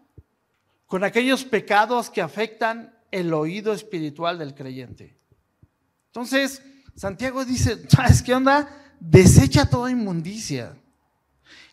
con 0.86 1.04
aquellos 1.04 1.44
pecados 1.44 2.10
que 2.10 2.22
afectan 2.22 2.96
el 3.10 3.32
oído 3.32 3.72
espiritual 3.72 4.38
del 4.38 4.54
creyente. 4.54 5.18
Entonces, 6.06 6.62
Santiago 6.94 7.44
dice, 7.44 7.88
¿sabes 7.88 8.22
qué 8.22 8.34
onda? 8.34 8.68
Desecha 9.00 9.68
toda 9.68 9.90
inmundicia 9.90 10.76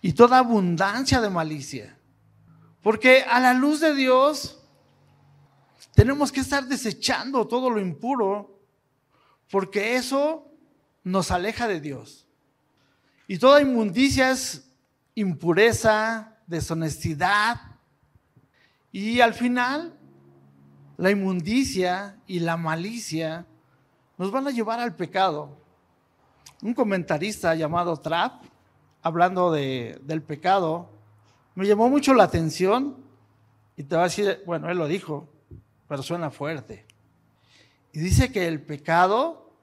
y 0.02 0.14
toda 0.14 0.40
abundancia 0.40 1.22
de 1.22 1.30
malicia. 1.30 1.98
Porque 2.82 3.24
a 3.24 3.40
la 3.40 3.54
luz 3.54 3.80
de 3.80 3.94
Dios 3.94 4.60
tenemos 5.94 6.32
que 6.32 6.40
estar 6.40 6.66
desechando 6.66 7.48
todo 7.48 7.70
lo 7.70 7.80
impuro, 7.80 8.60
porque 9.50 9.96
eso 9.96 10.48
nos 11.04 11.32
aleja 11.32 11.68
de 11.68 11.82
Dios. 11.82 12.21
Y 13.32 13.38
toda 13.38 13.62
inmundicia 13.62 14.32
es 14.32 14.70
impureza, 15.16 16.36
deshonestidad. 16.48 17.62
Y 18.92 19.22
al 19.22 19.34
final, 19.34 19.98
la 20.98 21.12
inmundicia 21.12 22.20
y 22.28 22.42
la 22.42 22.58
malicia 22.58 23.46
nos 24.18 24.32
van 24.32 24.48
a 24.48 24.52
llevar 24.52 24.82
al 24.82 24.98
pecado. 24.98 25.58
Un 26.62 26.74
comentarista 26.74 27.56
llamado 27.56 27.96
Trapp, 27.96 28.44
hablando 29.02 29.50
del 29.50 30.22
pecado, 30.24 30.90
me 31.56 31.66
llamó 31.66 31.88
mucho 31.90 32.14
la 32.14 32.26
atención 32.26 32.98
y 33.78 33.84
te 33.84 33.96
va 33.96 34.02
a 34.02 34.10
decir, 34.10 34.44
bueno, 34.46 34.70
él 34.70 34.78
lo 34.78 34.88
dijo, 34.90 35.30
pero 35.88 36.04
suena 36.04 36.32
fuerte. 36.32 36.86
Y 37.94 38.02
dice 38.02 38.30
que 38.30 38.46
el 38.46 38.62
pecado 38.62 39.56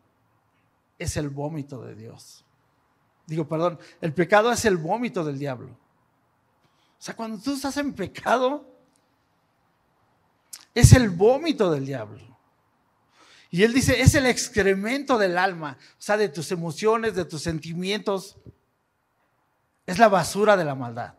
es 0.99 1.19
el 1.19 1.29
vómito 1.29 1.85
de 1.85 1.95
Dios. 1.95 2.47
Digo, 3.29 3.47
perdón, 3.47 3.79
el 4.01 4.15
pecado 4.15 4.51
es 4.51 4.65
el 4.65 4.79
vómito 4.79 5.23
del 5.23 5.39
diablo. 5.39 5.69
O 5.69 7.03
sea, 7.03 7.15
cuando 7.15 7.39
tú 7.39 7.53
estás 7.53 7.77
en 7.77 7.93
pecado, 7.93 8.67
es 10.75 10.95
el 10.95 11.11
vómito 11.11 11.71
del 11.71 11.85
diablo. 11.85 12.23
Y 13.51 13.65
él 13.65 13.75
dice, 13.75 14.01
es 14.01 14.15
el 14.15 14.25
excremento 14.25 15.19
del 15.19 15.37
alma, 15.37 15.77
o 15.79 16.03
sea, 16.03 16.17
de 16.17 16.31
tus 16.31 16.51
emociones, 16.53 17.15
de 17.15 17.27
tus 17.27 17.43
sentimientos. 17.43 18.39
Es 19.85 19.99
la 19.99 20.09
basura 20.09 20.57
de 20.57 20.65
la 20.65 20.75
maldad. 20.75 21.13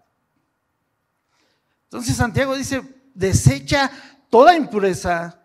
Entonces 1.84 2.16
Santiago 2.16 2.56
dice, 2.56 2.82
desecha 3.14 3.92
toda 4.32 4.56
impureza, 4.56 5.44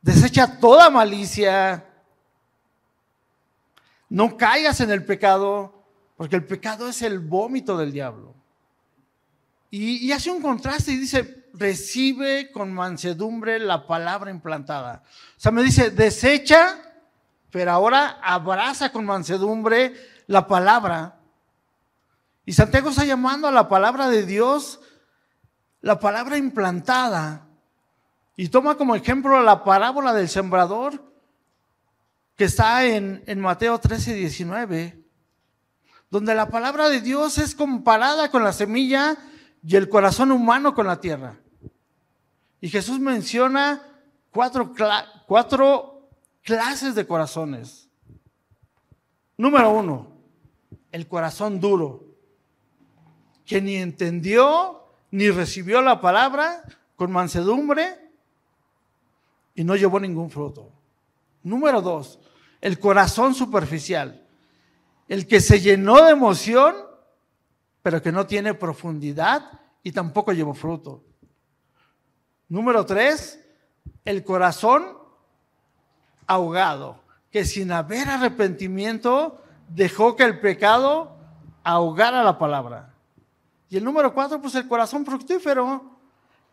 desecha 0.00 0.60
toda 0.60 0.88
malicia, 0.88 1.84
no 4.08 4.36
caigas 4.36 4.80
en 4.80 4.90
el 4.90 5.04
pecado, 5.04 5.84
porque 6.16 6.36
el 6.36 6.44
pecado 6.44 6.88
es 6.88 7.02
el 7.02 7.18
vómito 7.18 7.76
del 7.76 7.92
diablo. 7.92 8.34
Y, 9.70 10.10
hace 10.12 10.30
un 10.30 10.40
contraste 10.40 10.92
y 10.92 10.96
dice, 10.96 11.48
recibe 11.52 12.50
con 12.52 12.72
mansedumbre 12.72 13.58
la 13.58 13.86
palabra 13.86 14.30
implantada. 14.30 15.02
O 15.36 15.40
sea, 15.40 15.52
me 15.52 15.62
dice, 15.62 15.90
desecha, 15.90 16.78
pero 17.50 17.72
ahora 17.72 18.18
abraza 18.22 18.90
con 18.90 19.04
mansedumbre 19.04 19.94
la 20.28 20.46
palabra. 20.46 21.16
Y 22.44 22.52
Santiago 22.52 22.90
está 22.90 23.04
llamando 23.04 23.48
a 23.48 23.52
la 23.52 23.68
palabra 23.68 24.08
de 24.08 24.24
Dios 24.24 24.80
la 25.80 25.98
palabra 25.98 26.38
implantada. 26.38 27.46
Y 28.36 28.48
toma 28.48 28.76
como 28.76 28.94
ejemplo 28.94 29.42
la 29.42 29.64
parábola 29.64 30.12
del 30.12 30.28
sembrador 30.28 31.05
que 32.36 32.44
está 32.44 32.84
en, 32.84 33.40
Mateo 33.40 33.78
13, 33.78 34.14
19, 34.14 35.02
donde 36.10 36.34
la 36.34 36.50
palabra 36.50 36.90
de 36.90 37.00
Dios 37.00 37.38
es 37.38 37.54
comparada 37.54 38.30
con 38.30 38.44
la 38.44 38.52
semilla 38.52 39.16
y 39.62 39.76
el 39.76 39.88
corazón 39.88 40.30
humano 40.30 40.74
con 40.74 40.86
la 40.86 41.00
tierra. 41.00 41.40
Y 42.60 42.68
Jesús 42.68 43.00
menciona 43.00 43.82
cuatro 44.30 44.74
clases 46.42 46.94
de 46.94 47.06
corazones. 47.06 47.88
Número 49.38 49.70
uno, 49.70 50.12
el 50.92 51.08
corazón 51.08 51.58
duro, 51.58 52.04
que 53.46 53.62
ni 53.62 53.76
entendió 53.76 54.82
ni 55.10 55.30
recibió 55.30 55.80
la 55.80 56.00
palabra 56.00 56.62
con 56.96 57.10
mansedumbre 57.12 58.10
y 59.54 59.64
no 59.64 59.76
llevó 59.76 60.00
ningún 60.00 60.30
fruto. 60.30 60.75
Número 61.46 61.80
dos, 61.80 62.18
el 62.60 62.80
corazón 62.80 63.34
superficial, 63.34 64.26
el 65.06 65.26
que 65.26 65.40
se 65.40 65.60
llenó 65.60 66.04
de 66.04 66.10
emoción 66.10 66.74
pero 67.86 68.02
que 68.02 68.10
no 68.10 68.26
tiene 68.26 68.52
profundidad 68.52 69.60
y 69.84 69.92
tampoco 69.92 70.32
llevó 70.32 70.54
fruto. 70.54 71.04
Número 72.48 72.84
tres, 72.84 73.38
el 74.04 74.24
corazón 74.24 74.98
ahogado, 76.26 77.00
que 77.30 77.44
sin 77.44 77.70
haber 77.70 78.08
arrepentimiento 78.08 79.40
dejó 79.68 80.16
que 80.16 80.24
el 80.24 80.40
pecado 80.40 81.16
ahogara 81.62 82.24
la 82.24 82.40
palabra. 82.40 82.92
Y 83.68 83.76
el 83.76 83.84
número 83.84 84.12
cuatro, 84.12 84.40
pues 84.40 84.56
el 84.56 84.66
corazón 84.66 85.06
fructífero, 85.06 85.96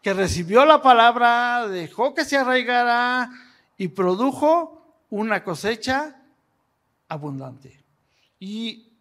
que 0.03 0.13
recibió 0.13 0.65
la 0.65 0.83
palabra, 0.83 1.67
dejó 1.67 2.13
que 2.13 2.25
se 2.25 2.38
arraigara 2.38 3.31
y 3.75 3.88
produjo 3.88 4.82
una 5.22 5.43
cosecha 5.43 6.15
abundante. 7.08 7.79
Y 8.39 8.91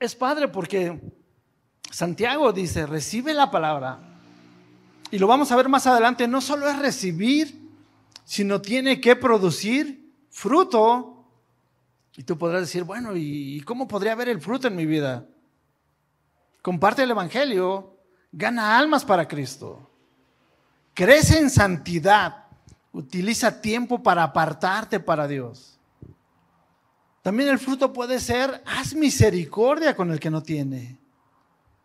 es 0.00 0.16
padre 0.16 0.48
porque 0.48 1.00
Santiago 1.88 2.52
dice, 2.52 2.84
recibe 2.84 3.32
la 3.32 3.48
palabra. 3.48 4.00
Y 5.12 5.20
lo 5.20 5.28
vamos 5.28 5.52
a 5.52 5.56
ver 5.56 5.68
más 5.68 5.86
adelante, 5.86 6.26
no 6.26 6.40
solo 6.40 6.68
es 6.68 6.76
recibir, 6.80 7.70
sino 8.24 8.60
tiene 8.60 9.00
que 9.00 9.14
producir 9.14 10.12
fruto. 10.30 11.24
Y 12.16 12.24
tú 12.24 12.36
podrás 12.36 12.62
decir, 12.62 12.82
bueno, 12.82 13.12
¿y 13.14 13.60
cómo 13.60 13.86
podría 13.86 14.12
haber 14.12 14.30
el 14.30 14.40
fruto 14.40 14.66
en 14.66 14.74
mi 14.74 14.84
vida? 14.84 15.28
Comparte 16.60 17.04
el 17.04 17.10
Evangelio, 17.12 17.98
gana 18.32 18.76
almas 18.76 19.04
para 19.04 19.28
Cristo, 19.28 19.92
crece 20.92 21.38
en 21.38 21.50
santidad, 21.50 22.46
utiliza 22.92 23.60
tiempo 23.60 24.02
para 24.02 24.22
apartarte 24.22 25.00
para 25.00 25.28
Dios. 25.28 25.78
También 27.22 27.50
el 27.50 27.58
fruto 27.58 27.92
puede 27.92 28.18
ser, 28.18 28.62
haz 28.66 28.94
misericordia 28.94 29.94
con 29.94 30.10
el 30.10 30.18
que 30.18 30.30
no 30.30 30.42
tiene. 30.42 30.98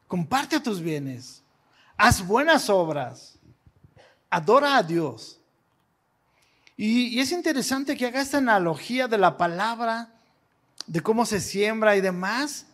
Comparte 0.07 0.59
tus 0.59 0.81
bienes. 0.81 1.43
Haz 1.97 2.25
buenas 2.25 2.69
obras. 2.69 3.37
Adora 4.29 4.77
a 4.77 4.83
Dios. 4.83 5.39
Y, 6.77 7.19
es 7.19 7.31
interesante 7.31 7.95
que 7.95 8.05
haga 8.05 8.21
esta 8.21 8.37
analogía 8.37 9.07
de 9.07 9.17
la 9.17 9.37
palabra, 9.37 10.13
de 10.87 11.01
cómo 11.01 11.25
se 11.25 11.39
siembra 11.39 11.95
y 11.95 12.01
demás. 12.01 12.67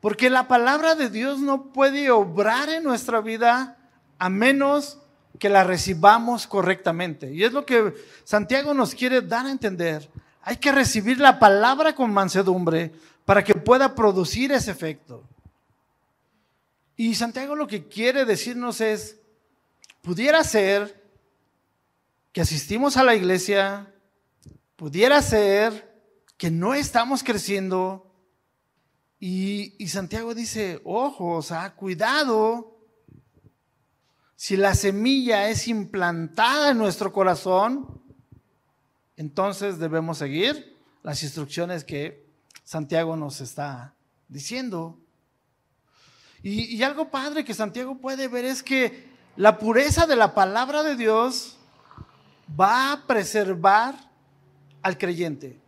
Porque 0.00 0.28
la 0.28 0.48
palabra 0.48 0.94
de 0.94 1.08
Dios 1.08 1.38
no 1.40 1.72
puede 1.72 2.10
obrar 2.10 2.68
en 2.68 2.84
nuestra 2.84 3.20
vida 3.20 3.78
a 4.18 4.28
menos 4.28 4.98
que 5.42 5.48
la 5.48 5.64
recibamos 5.64 6.46
correctamente. 6.46 7.34
Y 7.34 7.42
es 7.42 7.52
lo 7.52 7.66
que 7.66 7.94
Santiago 8.22 8.74
nos 8.74 8.94
quiere 8.94 9.22
dar 9.22 9.44
a 9.44 9.50
entender. 9.50 10.08
Hay 10.40 10.58
que 10.58 10.70
recibir 10.70 11.18
la 11.18 11.40
palabra 11.40 11.96
con 11.96 12.14
mansedumbre 12.14 12.92
para 13.24 13.42
que 13.42 13.52
pueda 13.52 13.92
producir 13.92 14.52
ese 14.52 14.70
efecto. 14.70 15.24
Y 16.96 17.16
Santiago 17.16 17.56
lo 17.56 17.66
que 17.66 17.88
quiere 17.88 18.24
decirnos 18.24 18.80
es, 18.80 19.18
pudiera 20.00 20.44
ser 20.44 21.02
que 22.30 22.42
asistimos 22.42 22.96
a 22.96 23.02
la 23.02 23.16
iglesia, 23.16 23.92
pudiera 24.76 25.20
ser 25.22 25.92
que 26.36 26.52
no 26.52 26.72
estamos 26.72 27.24
creciendo. 27.24 28.06
Y, 29.18 29.88
Santiago 29.88 30.36
dice, 30.36 30.80
ojo, 30.84 31.34
o 31.34 31.42
sea, 31.42 31.74
cuidado. 31.74 32.71
Si 34.42 34.56
la 34.56 34.74
semilla 34.74 35.50
es 35.50 35.68
implantada 35.68 36.72
en 36.72 36.78
nuestro 36.78 37.12
corazón, 37.12 38.02
entonces 39.16 39.78
debemos 39.78 40.18
seguir 40.18 40.76
las 41.04 41.22
instrucciones 41.22 41.84
que 41.84 42.26
Santiago 42.64 43.14
nos 43.14 43.40
está 43.40 43.94
diciendo. 44.26 44.98
Y, 46.42 46.82
algo 46.82 47.08
padre 47.08 47.44
que 47.44 47.54
Santiago 47.54 47.98
puede 47.98 48.26
ver 48.26 48.44
es 48.44 48.64
que 48.64 49.08
la 49.36 49.58
pureza 49.60 50.08
de 50.08 50.16
la 50.16 50.34
palabra 50.34 50.82
de 50.82 50.96
Dios 50.96 51.56
va 52.60 52.90
a 52.90 53.06
preservar 53.06 53.94
al 54.82 54.98
creyente. 54.98 55.60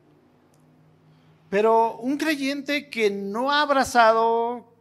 Pero 1.48 1.98
un 1.98 2.16
creyente 2.16 2.90
que 2.90 3.08
no 3.08 3.52
ha 3.52 3.62
abrazado, 3.62 4.74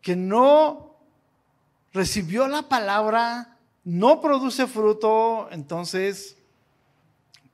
que 0.00 0.14
no 0.14 0.83
recibió 1.94 2.48
la 2.48 2.68
palabra, 2.68 3.56
no 3.84 4.20
produce 4.20 4.66
fruto, 4.66 5.48
entonces 5.52 6.36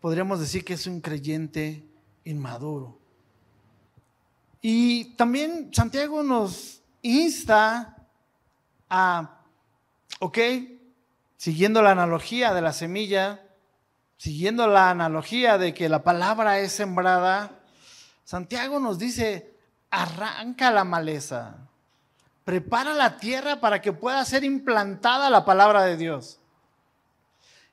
podríamos 0.01 0.41
decir 0.41 0.65
que 0.65 0.73
es 0.73 0.87
un 0.87 1.03
creyente 1.03 1.85
inmaduro. 2.25 2.99
Y 4.63 5.15
también 5.17 5.71
Santiago 5.73 6.23
nos 6.23 6.81
insta 7.03 7.97
a, 8.89 9.43
ok, 10.21 10.39
siguiendo 11.37 11.83
la 11.83 11.93
analogía 11.93 12.55
de 12.55 12.63
la 12.63 12.73
semilla, 12.73 13.47
siguiendo 14.17 14.67
la 14.67 14.91
analogía 14.91 15.59
de 15.59 15.75
que 15.75 15.89
la 15.89 16.03
palabra 16.03 16.61
es 16.61 16.73
sembrada, 16.73 17.61
Santiago 18.25 18.81
nos 18.81 18.99
dice, 18.99 19.55
arranca 19.91 20.71
la 20.71 20.85
maleza, 20.85 21.70
prepara 22.45 22.95
la 22.95 23.19
tierra 23.19 23.61
para 23.61 23.81
que 23.81 23.93
pueda 23.93 24.25
ser 24.25 24.45
implantada 24.45 25.31
la 25.31 25.45
palabra 25.45 25.85
de 25.85 25.97
Dios. 25.97 26.39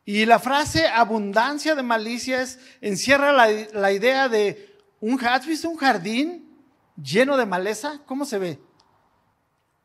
Y 0.06 0.26
la 0.26 0.40
frase 0.40 0.88
abundancia 0.88 1.76
de 1.76 1.84
malicias 1.84 2.60
encierra 2.82 3.34
la, 3.34 3.50
la 3.74 3.92
idea 3.92 4.30
de 4.30 4.76
un, 5.02 5.24
¿has 5.26 5.46
visto 5.46 5.70
un 5.70 5.78
jardín 5.78 6.58
lleno 6.96 7.38
de 7.38 7.46
maleza? 7.46 8.02
¿Cómo 8.06 8.26
se 8.26 8.40
ve? 8.40 8.60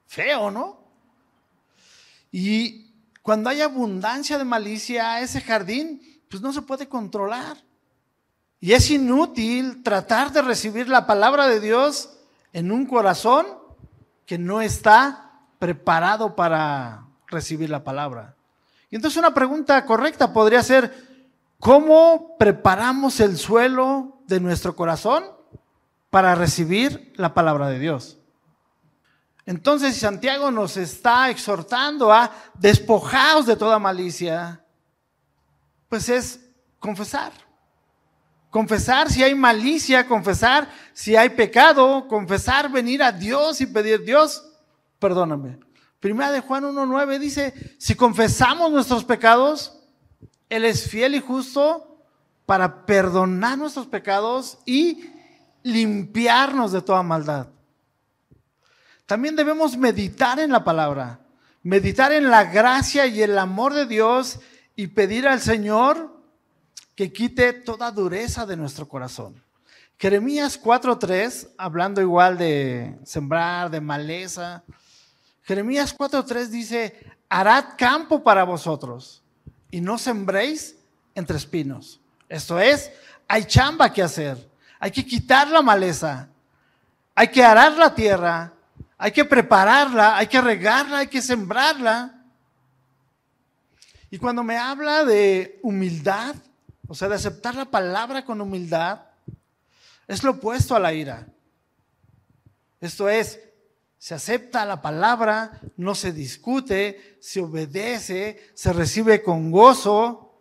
Feo, 0.06 0.50
¿no? 0.50 0.82
Y 2.30 2.92
cuando 3.22 3.50
hay 3.50 3.60
abundancia 3.60 4.38
de 4.38 4.44
malicia, 4.44 5.20
ese 5.20 5.40
jardín, 5.40 6.22
pues 6.28 6.42
no 6.42 6.52
se 6.52 6.62
puede 6.62 6.88
controlar. 6.88 7.56
Y 8.60 8.72
es 8.72 8.90
inútil 8.90 9.82
tratar 9.82 10.32
de 10.32 10.42
recibir 10.42 10.88
la 10.88 11.06
palabra 11.06 11.48
de 11.48 11.60
Dios 11.60 12.18
en 12.52 12.70
un 12.72 12.86
corazón 12.86 13.46
que 14.32 14.38
no 14.38 14.62
está 14.62 15.30
preparado 15.58 16.34
para 16.34 17.04
recibir 17.26 17.68
la 17.68 17.84
palabra. 17.84 18.34
Y 18.88 18.96
entonces 18.96 19.18
una 19.18 19.34
pregunta 19.34 19.84
correcta 19.84 20.32
podría 20.32 20.62
ser, 20.62 20.90
¿Cómo 21.58 22.34
preparamos 22.38 23.20
el 23.20 23.36
suelo 23.36 24.22
de 24.26 24.40
nuestro 24.40 24.74
corazón 24.74 25.22
para 26.08 26.34
recibir 26.34 27.12
la 27.16 27.34
palabra 27.34 27.68
de 27.68 27.78
Dios? 27.78 28.16
Entonces 29.44 29.98
Santiago 29.98 30.50
nos 30.50 30.78
está 30.78 31.28
exhortando 31.28 32.10
a 32.10 32.32
despojaos 32.54 33.44
de 33.44 33.56
toda 33.56 33.78
malicia, 33.78 34.64
pues 35.90 36.08
es 36.08 36.40
confesar. 36.78 37.32
Confesar 38.52 39.10
si 39.10 39.22
hay 39.22 39.34
malicia, 39.34 40.06
confesar 40.06 40.68
si 40.92 41.16
hay 41.16 41.30
pecado, 41.30 42.06
confesar, 42.06 42.70
venir 42.70 43.02
a 43.02 43.10
Dios 43.10 43.62
y 43.62 43.66
pedir, 43.66 44.04
Dios, 44.04 44.46
perdóname. 44.98 45.58
Primera 46.00 46.30
de 46.30 46.40
Juan 46.40 46.64
1.9 46.64 47.18
dice, 47.18 47.54
si 47.78 47.94
confesamos 47.94 48.70
nuestros 48.70 49.04
pecados, 49.04 49.80
Él 50.50 50.66
es 50.66 50.86
fiel 50.86 51.14
y 51.14 51.20
justo 51.20 52.04
para 52.44 52.84
perdonar 52.84 53.56
nuestros 53.56 53.86
pecados 53.86 54.58
y 54.66 55.02
limpiarnos 55.62 56.72
de 56.72 56.82
toda 56.82 57.02
maldad. 57.02 57.46
También 59.06 59.34
debemos 59.34 59.78
meditar 59.78 60.38
en 60.38 60.52
la 60.52 60.62
palabra, 60.62 61.20
meditar 61.62 62.12
en 62.12 62.28
la 62.28 62.44
gracia 62.44 63.06
y 63.06 63.22
el 63.22 63.38
amor 63.38 63.72
de 63.72 63.86
Dios 63.86 64.40
y 64.76 64.88
pedir 64.88 65.26
al 65.26 65.40
Señor 65.40 66.21
que 66.94 67.12
quite 67.12 67.52
toda 67.52 67.90
dureza 67.90 68.46
de 68.46 68.56
nuestro 68.56 68.88
corazón. 68.88 69.42
Jeremías 69.98 70.60
4.3, 70.60 71.50
hablando 71.56 72.00
igual 72.00 72.36
de 72.36 72.98
sembrar, 73.04 73.70
de 73.70 73.80
maleza, 73.80 74.64
Jeremías 75.42 75.96
4.3 75.96 76.46
dice, 76.46 77.06
harad 77.28 77.76
campo 77.76 78.22
para 78.22 78.44
vosotros 78.44 79.22
y 79.70 79.80
no 79.80 79.98
sembréis 79.98 80.76
entre 81.14 81.36
espinos. 81.36 82.00
Esto 82.28 82.60
es, 82.60 82.90
hay 83.26 83.44
chamba 83.44 83.92
que 83.92 84.02
hacer, 84.02 84.48
hay 84.78 84.90
que 84.90 85.04
quitar 85.04 85.48
la 85.48 85.62
maleza, 85.62 86.28
hay 87.14 87.28
que 87.28 87.44
arar 87.44 87.72
la 87.72 87.94
tierra, 87.94 88.52
hay 88.96 89.10
que 89.10 89.24
prepararla, 89.24 90.16
hay 90.16 90.26
que 90.28 90.40
regarla, 90.40 90.98
hay 90.98 91.08
que 91.08 91.20
sembrarla. 91.20 92.24
Y 94.10 94.18
cuando 94.18 94.44
me 94.44 94.56
habla 94.56 95.04
de 95.04 95.58
humildad, 95.62 96.36
o 96.88 96.94
sea, 96.94 97.08
de 97.08 97.14
aceptar 97.14 97.54
la 97.54 97.66
palabra 97.66 98.24
con 98.24 98.40
humildad, 98.40 99.02
es 100.06 100.22
lo 100.22 100.32
opuesto 100.32 100.74
a 100.74 100.80
la 100.80 100.92
ira. 100.92 101.26
Esto 102.80 103.08
es, 103.08 103.40
se 103.98 104.14
acepta 104.14 104.66
la 104.66 104.82
palabra, 104.82 105.60
no 105.76 105.94
se 105.94 106.12
discute, 106.12 107.16
se 107.20 107.40
obedece, 107.40 108.50
se 108.54 108.72
recibe 108.72 109.22
con 109.22 109.50
gozo. 109.50 110.40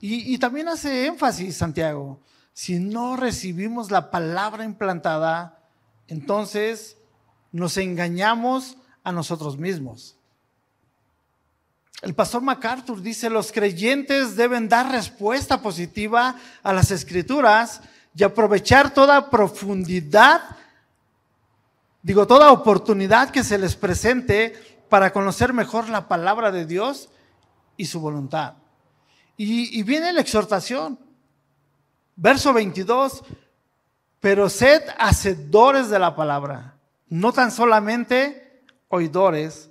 Y, 0.00 0.34
y, 0.34 0.38
también 0.38 0.68
hace 0.68 1.06
énfasis 1.06 1.56
Santiago, 1.56 2.20
si 2.54 2.78
no 2.78 3.16
recibimos 3.16 3.90
la 3.90 4.10
palabra 4.10 4.64
implantada, 4.64 5.60
entonces 6.08 6.96
nos 7.52 7.76
engañamos 7.76 8.78
a 9.04 9.12
nosotros 9.12 9.58
mismos. 9.58 10.16
El 12.02 12.16
pastor 12.16 12.42
MacArthur 12.42 13.00
dice, 13.00 13.30
los 13.30 13.52
creyentes 13.52 14.34
deben 14.34 14.68
dar 14.68 14.90
respuesta 14.90 15.62
positiva 15.62 16.34
a 16.64 16.72
las 16.72 16.90
escrituras 16.90 17.80
y 18.16 18.24
aprovechar 18.24 18.92
toda 18.92 19.30
profundidad, 19.30 20.42
digo, 22.02 22.26
toda 22.26 22.50
oportunidad 22.50 23.30
que 23.30 23.44
se 23.44 23.56
les 23.56 23.76
presente 23.76 24.82
para 24.88 25.12
conocer 25.12 25.52
mejor 25.52 25.88
la 25.88 26.08
palabra 26.08 26.50
de 26.50 26.66
Dios 26.66 27.08
y 27.76 27.86
su 27.86 28.00
voluntad. 28.00 28.54
Y, 29.36 29.78
y 29.78 29.84
viene 29.84 30.12
la 30.12 30.22
exhortación. 30.22 30.98
Verso 32.16 32.52
22, 32.52 33.22
pero 34.18 34.50
sed 34.50 34.82
hacedores 34.98 35.88
de 35.88 36.00
la 36.00 36.16
palabra, 36.16 36.74
no 37.08 37.32
tan 37.32 37.52
solamente 37.52 38.64
oidores, 38.88 39.70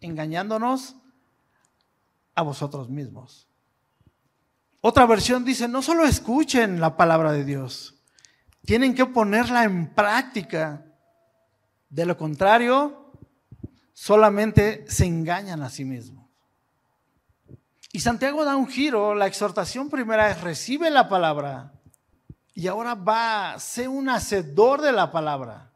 engañándonos 0.00 0.96
a 2.36 2.42
vosotros 2.42 2.88
mismos. 2.88 3.48
Otra 4.80 5.04
versión 5.06 5.44
dice, 5.44 5.66
no 5.66 5.82
solo 5.82 6.04
escuchen 6.04 6.80
la 6.80 6.96
palabra 6.96 7.32
de 7.32 7.44
Dios, 7.44 7.96
tienen 8.64 8.94
que 8.94 9.06
ponerla 9.06 9.64
en 9.64 9.92
práctica. 9.92 10.84
De 11.88 12.06
lo 12.06 12.16
contrario, 12.16 13.10
solamente 13.92 14.84
se 14.88 15.06
engañan 15.06 15.62
a 15.62 15.70
sí 15.70 15.84
mismos. 15.84 16.26
Y 17.92 18.00
Santiago 18.00 18.44
da 18.44 18.56
un 18.56 18.68
giro, 18.68 19.14
la 19.14 19.26
exhortación 19.26 19.88
primera 19.88 20.30
es 20.30 20.40
recibe 20.42 20.90
la 20.90 21.08
palabra 21.08 21.72
y 22.52 22.66
ahora 22.66 22.94
va 22.94 23.58
ser 23.58 23.88
un 23.88 24.08
hacedor 24.08 24.82
de 24.82 24.92
la 24.92 25.10
palabra. 25.10 25.72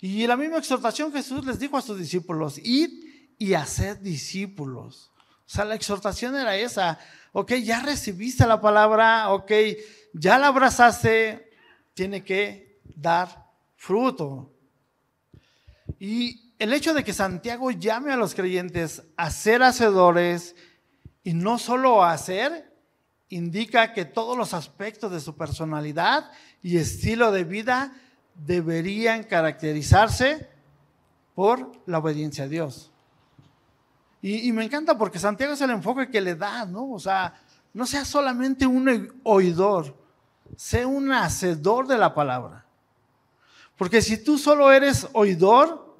Y 0.00 0.26
la 0.26 0.36
misma 0.36 0.58
exhortación 0.58 1.12
Jesús 1.12 1.44
les 1.44 1.58
dijo 1.58 1.76
a 1.76 1.82
sus 1.82 1.98
discípulos, 1.98 2.58
id 2.58 3.07
y 3.38 3.54
hacer 3.54 4.00
discípulos. 4.00 5.10
O 5.46 5.50
sea, 5.50 5.64
la 5.64 5.76
exhortación 5.76 6.36
era 6.36 6.56
esa. 6.56 6.98
Ok, 7.32 7.54
ya 7.54 7.80
recibiste 7.80 8.46
la 8.46 8.60
palabra, 8.60 9.30
ok, 9.30 9.52
ya 10.12 10.38
la 10.38 10.48
abrazaste, 10.48 11.50
tiene 11.94 12.24
que 12.24 12.80
dar 12.96 13.46
fruto. 13.76 14.52
Y 15.98 16.52
el 16.58 16.72
hecho 16.72 16.92
de 16.92 17.04
que 17.04 17.12
Santiago 17.12 17.70
llame 17.70 18.12
a 18.12 18.16
los 18.16 18.34
creyentes 18.34 19.02
a 19.16 19.30
ser 19.30 19.62
hacedores 19.62 20.56
y 21.22 21.32
no 21.32 21.58
solo 21.58 22.02
a 22.02 22.12
hacer, 22.12 22.72
indica 23.28 23.92
que 23.92 24.04
todos 24.04 24.36
los 24.36 24.54
aspectos 24.54 25.12
de 25.12 25.20
su 25.20 25.36
personalidad 25.36 26.30
y 26.62 26.78
estilo 26.78 27.30
de 27.30 27.44
vida 27.44 27.92
deberían 28.34 29.24
caracterizarse 29.24 30.48
por 31.34 31.72
la 31.86 31.98
obediencia 31.98 32.44
a 32.44 32.48
Dios. 32.48 32.90
Y, 34.20 34.50
me 34.52 34.64
encanta 34.64 34.98
porque 34.98 35.18
Santiago 35.18 35.52
es 35.52 35.60
el 35.60 35.70
enfoque 35.70 36.10
que 36.10 36.20
le 36.20 36.34
da, 36.34 36.64
¿no? 36.64 36.90
O 36.90 36.98
sea, 36.98 37.40
no 37.72 37.86
sea 37.86 38.04
solamente 38.04 38.66
un 38.66 39.12
oidor, 39.22 39.96
sea 40.56 40.86
un 40.88 41.12
hacedor 41.12 41.86
de 41.86 41.98
la 41.98 42.14
palabra. 42.14 42.64
Porque 43.76 44.02
si 44.02 44.22
tú 44.22 44.36
solo 44.36 44.72
eres 44.72 45.06
oidor, 45.12 45.96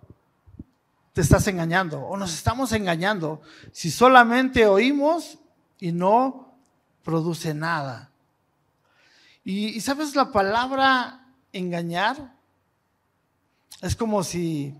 te 1.13 1.21
estás 1.21 1.47
engañando 1.47 2.01
o 2.01 2.17
nos 2.17 2.35
estamos 2.35 2.73
engañando. 2.73 3.41
Si 3.71 3.91
solamente 3.91 4.67
oímos 4.67 5.39
y 5.79 5.93
no 5.93 6.55
produce 7.05 7.55
nada. 7.55 8.11
Y, 9.45 9.69
y 9.69 9.81
sabes, 9.81 10.17
la 10.17 10.33
palabra 10.33 11.25
engañar 11.53 12.35
es 13.81 13.95
como 13.95 14.25
si 14.25 14.75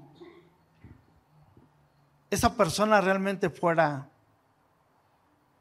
esa 2.31 2.55
persona 2.57 3.01
realmente 3.01 3.51
fuera 3.51 4.09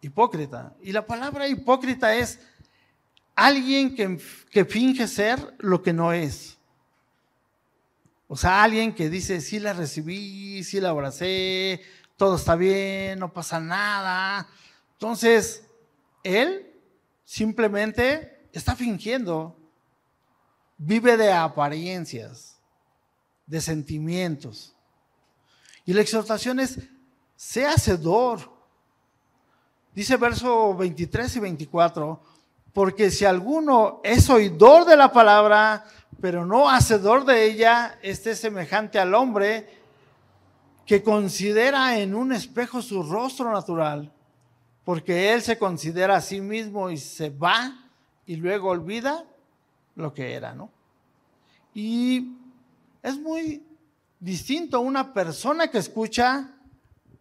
hipócrita. 0.02 0.76
Y 0.82 0.92
la 0.92 1.06
palabra 1.06 1.48
hipócrita 1.48 2.16
es 2.16 2.40
alguien 3.36 3.96
que, 3.96 4.66
finge 4.66 5.08
ser 5.08 5.56
lo 5.60 5.82
que 5.82 5.94
no 5.94 6.12
es. 6.12 6.58
O 8.28 8.36
sea, 8.36 8.64
alguien 8.64 8.94
que 8.94 9.10
dice, 9.10 9.40
sí 9.40 9.60
la 9.60 9.74
recibí, 9.74 10.64
sí 10.64 10.82
la 10.82 10.90
abracé, 10.90 11.82
todo 12.18 12.36
está 12.36 12.56
bien, 12.56 13.20
no 13.20 13.32
pasa 13.32 13.60
nada. 13.60 14.48
Entonces, 14.94 15.66
él 16.24 16.74
simplemente 17.24 18.50
está 18.52 18.76
fingiendo, 18.76 19.56
vive 20.78 21.16
de 21.16 21.32
apariencias, 21.32 22.60
de 23.46 23.62
sentimientos. 23.62 24.77
Y 25.88 25.94
la 25.94 26.02
exhortación 26.02 26.60
es, 26.60 26.80
sea 27.38 27.72
hacedor. 27.72 28.52
Dice 29.96 30.18
verso 30.18 30.76
23 30.76 31.38
y 31.38 31.40
24, 31.40 32.22
porque 32.74 33.10
si 33.10 33.24
alguno 33.24 34.02
es 34.04 34.30
oidor 34.30 34.84
de 34.84 34.98
la 34.98 35.14
palabra, 35.14 35.86
pero 36.20 36.46
no 36.46 36.70
hacedor 36.70 37.24
de 37.24 37.46
ella, 37.46 37.98
este 38.02 38.32
es 38.32 38.40
semejante 38.40 39.00
al 39.00 39.16
hombre 39.16 39.70
que 40.86 41.02
considera 41.02 41.98
en 41.98 42.14
un 42.14 42.34
espejo 42.34 42.82
su 42.82 43.02
rostro 43.02 43.50
natural, 43.50 44.12
porque 44.84 45.32
él 45.34 45.42
se 45.42 45.58
considera 45.58 46.18
a 46.18 46.22
sí 46.22 46.42
mismo 46.42 46.90
y 46.90 46.98
se 46.98 47.30
va 47.30 47.90
y 48.26 48.36
luego 48.36 48.72
olvida 48.72 49.24
lo 49.96 50.14
que 50.14 50.34
era, 50.34 50.54
¿no? 50.54 50.70
Y 51.74 52.34
es 53.02 53.18
muy 53.18 53.64
distinto 54.20 54.80
una 54.80 55.14
persona 55.14 55.70
que 55.70 55.78
escucha 55.78 56.54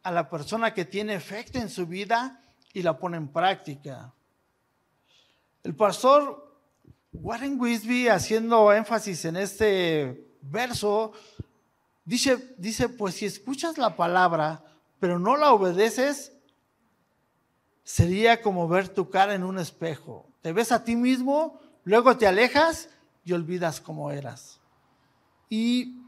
a 0.02 0.10
la 0.10 0.30
persona 0.30 0.72
que 0.72 0.84
tiene 0.84 1.14
efecto 1.14 1.58
en 1.58 1.68
su 1.68 1.86
vida 1.86 2.40
y 2.72 2.82
la 2.82 2.98
pone 2.98 3.16
en 3.16 3.28
práctica. 3.28 4.12
El 5.62 5.74
pastor 5.74 6.46
Warren 7.12 7.60
Wisby, 7.60 8.08
haciendo 8.08 8.72
énfasis 8.72 9.24
en 9.24 9.36
este 9.36 10.30
verso, 10.42 11.12
dice, 12.04 12.54
dice, 12.58 12.88
pues 12.88 13.16
si 13.16 13.26
escuchas 13.26 13.78
la 13.78 13.96
palabra, 13.96 14.62
pero 15.00 15.18
no 15.18 15.36
la 15.36 15.52
obedeces, 15.52 16.32
sería 17.82 18.42
como 18.42 18.68
ver 18.68 18.88
tu 18.88 19.10
cara 19.10 19.34
en 19.34 19.44
un 19.44 19.58
espejo. 19.58 20.26
Te 20.42 20.52
ves 20.52 20.72
a 20.72 20.84
ti 20.84 20.94
mismo, 20.94 21.60
luego 21.84 22.16
te 22.16 22.26
alejas 22.26 22.88
y 23.24 23.32
olvidas 23.32 23.80
cómo 23.80 24.10
eras. 24.10 24.60
Y 25.48 26.05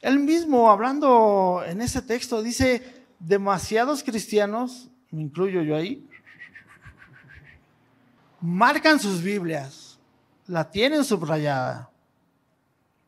él 0.00 0.18
mismo, 0.18 0.70
hablando 0.70 1.62
en 1.66 1.80
ese 1.80 2.02
texto, 2.02 2.42
dice, 2.42 3.04
demasiados 3.18 4.02
cristianos, 4.02 4.90
me 5.10 5.22
incluyo 5.22 5.62
yo 5.62 5.76
ahí, 5.76 6.06
marcan 8.40 9.00
sus 9.00 9.22
Biblias, 9.22 9.98
la 10.46 10.70
tienen 10.70 11.04
subrayada, 11.04 11.88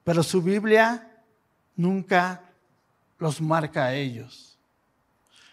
pero 0.04 0.22
su 0.22 0.40
Biblia 0.40 1.10
nunca 1.74 2.42
los 3.18 3.40
marca 3.40 3.84
a 3.84 3.94
ellos. 3.94 4.58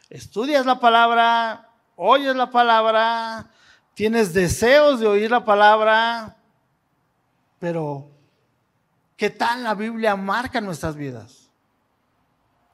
Estudias 0.10 0.66
la 0.66 0.80
palabra, 0.80 1.70
oyes 1.96 2.36
la 2.36 2.50
palabra, 2.50 3.50
tienes 3.94 4.34
deseos 4.34 5.00
de 5.00 5.08
oír 5.08 5.30
la 5.30 5.44
palabra, 5.44 6.38
pero 7.60 8.13
¿qué 9.24 9.30
tal 9.30 9.64
la 9.64 9.74
Biblia 9.74 10.18
marca 10.18 10.60
nuestras 10.60 10.98
vidas? 10.98 11.50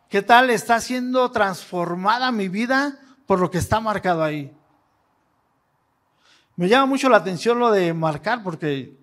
¿Qué 0.10 0.24
tal 0.24 0.50
está 0.50 0.82
siendo 0.82 1.30
transformada 1.30 2.32
mi 2.32 2.48
vida 2.48 2.98
por 3.28 3.40
lo 3.40 3.52
que 3.52 3.60
está 3.60 3.80
marcado 3.80 4.24
ahí? 4.24 4.52
Me 6.56 6.68
llama 6.68 6.88
mucho 6.88 7.08
la 7.08 7.18
atención 7.18 7.60
lo 7.60 7.70
de 7.70 7.94
marcar 7.94 8.42
porque 8.42 8.98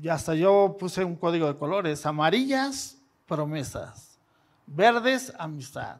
ya 0.00 0.14
hasta 0.14 0.36
yo 0.36 0.76
puse 0.78 1.02
un 1.02 1.16
código 1.16 1.48
de 1.48 1.58
colores, 1.58 2.06
amarillas, 2.06 2.98
promesas, 3.26 4.16
verdes, 4.64 5.32
amistad, 5.40 5.96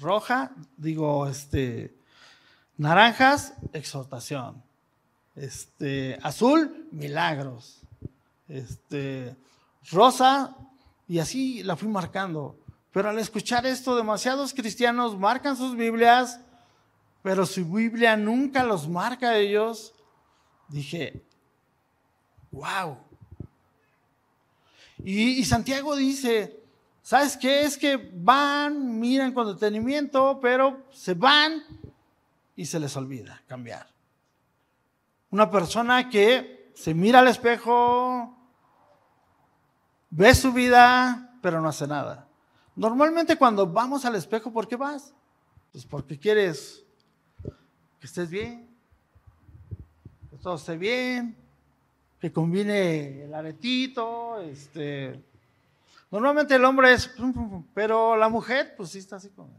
roja, 0.00 0.52
digo, 0.76 1.26
este, 1.26 1.92
naranjas, 2.76 3.54
exhortación, 3.72 4.62
este, 5.34 6.16
azul, 6.22 6.86
milagros, 6.92 7.80
este, 8.46 9.34
rosa, 9.90 10.56
y 11.08 11.18
así 11.18 11.62
la 11.62 11.76
fui 11.76 11.88
marcando. 11.88 12.56
Pero 12.92 13.10
al 13.10 13.18
escuchar 13.18 13.66
esto, 13.66 13.96
demasiados 13.96 14.52
cristianos 14.52 15.18
marcan 15.18 15.56
sus 15.56 15.76
Biblias, 15.76 16.40
pero 17.22 17.46
su 17.46 17.64
Biblia 17.64 18.16
nunca 18.16 18.64
los 18.64 18.88
marca 18.88 19.30
a 19.30 19.36
ellos. 19.36 19.92
Dije, 20.68 21.22
wow. 22.50 22.98
Y, 25.04 25.44
Santiago 25.44 25.96
dice, 25.96 26.62
¿sabes 27.02 27.36
qué? 27.36 27.62
Es 27.62 27.76
que 27.78 27.96
van, 27.96 28.98
miran 28.98 29.32
con 29.32 29.46
detenimiento, 29.46 30.38
pero 30.40 30.84
se 30.92 31.14
van 31.14 31.62
y 32.56 32.66
se 32.66 32.78
les 32.78 32.96
olvida 32.96 33.42
cambiar. 33.46 33.88
Una 35.30 35.50
persona 35.50 36.08
que 36.10 36.72
se 36.74 36.92
mira 36.92 37.20
al 37.20 37.28
espejo, 37.28 38.36
ve 40.10 40.34
su 40.34 40.52
vida, 40.52 41.38
pero 41.40 41.60
no 41.60 41.68
hace 41.68 41.86
nada. 41.86 42.28
Normalmente 42.76 43.36
cuando 43.36 43.66
vamos 43.66 44.04
al 44.04 44.16
espejo, 44.16 44.52
¿por 44.52 44.68
qué 44.68 44.76
vas? 44.76 45.14
Pues 45.72 45.86
porque 45.86 46.18
quieres 46.18 46.84
que 47.98 48.06
estés 48.06 48.28
bien, 48.28 48.68
que 50.30 50.36
todo 50.36 50.56
esté 50.56 50.76
bien, 50.76 51.36
que 52.20 52.32
combine 52.32 53.24
el 53.24 53.34
aretito, 53.34 54.40
este. 54.40 55.22
Normalmente 56.10 56.56
el 56.56 56.64
hombre 56.64 56.92
es, 56.92 57.10
pero 57.72 58.16
la 58.16 58.28
mujer, 58.28 58.74
pues 58.76 58.90
sí 58.90 58.98
está 58.98 59.16
así 59.16 59.28
como. 59.30 59.50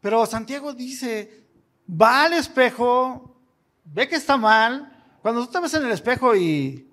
Pero 0.00 0.24
Santiago 0.26 0.72
dice, 0.72 1.44
va 1.88 2.24
al 2.24 2.34
espejo, 2.34 3.36
ve 3.84 4.08
que 4.08 4.16
está 4.16 4.36
mal. 4.36 5.18
Cuando 5.22 5.44
tú 5.44 5.52
te 5.52 5.60
ves 5.60 5.74
en 5.74 5.84
el 5.84 5.90
espejo 5.90 6.34
y 6.34 6.89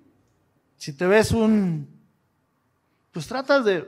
si 0.78 0.92
te 0.94 1.06
ves 1.06 1.32
un, 1.32 1.86
pues 3.12 3.26
tratas 3.26 3.64
de, 3.64 3.86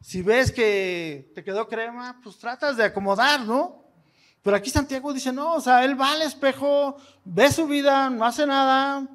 si 0.00 0.22
ves 0.22 0.52
que 0.52 1.32
te 1.34 1.42
quedó 1.42 1.68
crema, 1.68 2.20
pues 2.22 2.38
tratas 2.38 2.76
de 2.76 2.84
acomodar, 2.84 3.40
¿no? 3.40 3.84
Pero 4.42 4.56
aquí 4.56 4.70
Santiago 4.70 5.12
dice, 5.12 5.32
no, 5.32 5.54
o 5.54 5.60
sea, 5.60 5.84
él 5.84 6.00
va 6.00 6.12
al 6.12 6.22
espejo, 6.22 6.96
ve 7.24 7.50
su 7.50 7.66
vida, 7.66 8.10
no 8.10 8.24
hace 8.24 8.46
nada. 8.46 9.08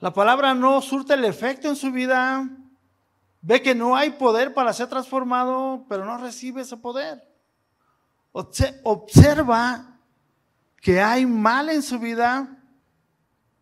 La 0.00 0.12
palabra 0.12 0.52
no 0.52 0.82
surte 0.82 1.14
el 1.14 1.24
efecto 1.24 1.68
en 1.68 1.76
su 1.76 1.92
vida. 1.92 2.46
Ve 3.40 3.62
que 3.62 3.74
no 3.74 3.94
hay 3.94 4.10
poder 4.10 4.52
para 4.52 4.72
ser 4.72 4.88
transformado, 4.88 5.86
pero 5.88 6.04
no 6.04 6.18
recibe 6.18 6.62
ese 6.62 6.76
poder. 6.76 7.22
Observa 8.32 10.00
que 10.80 11.00
hay 11.00 11.24
mal 11.24 11.70
en 11.70 11.82
su 11.82 11.98
vida, 12.00 12.58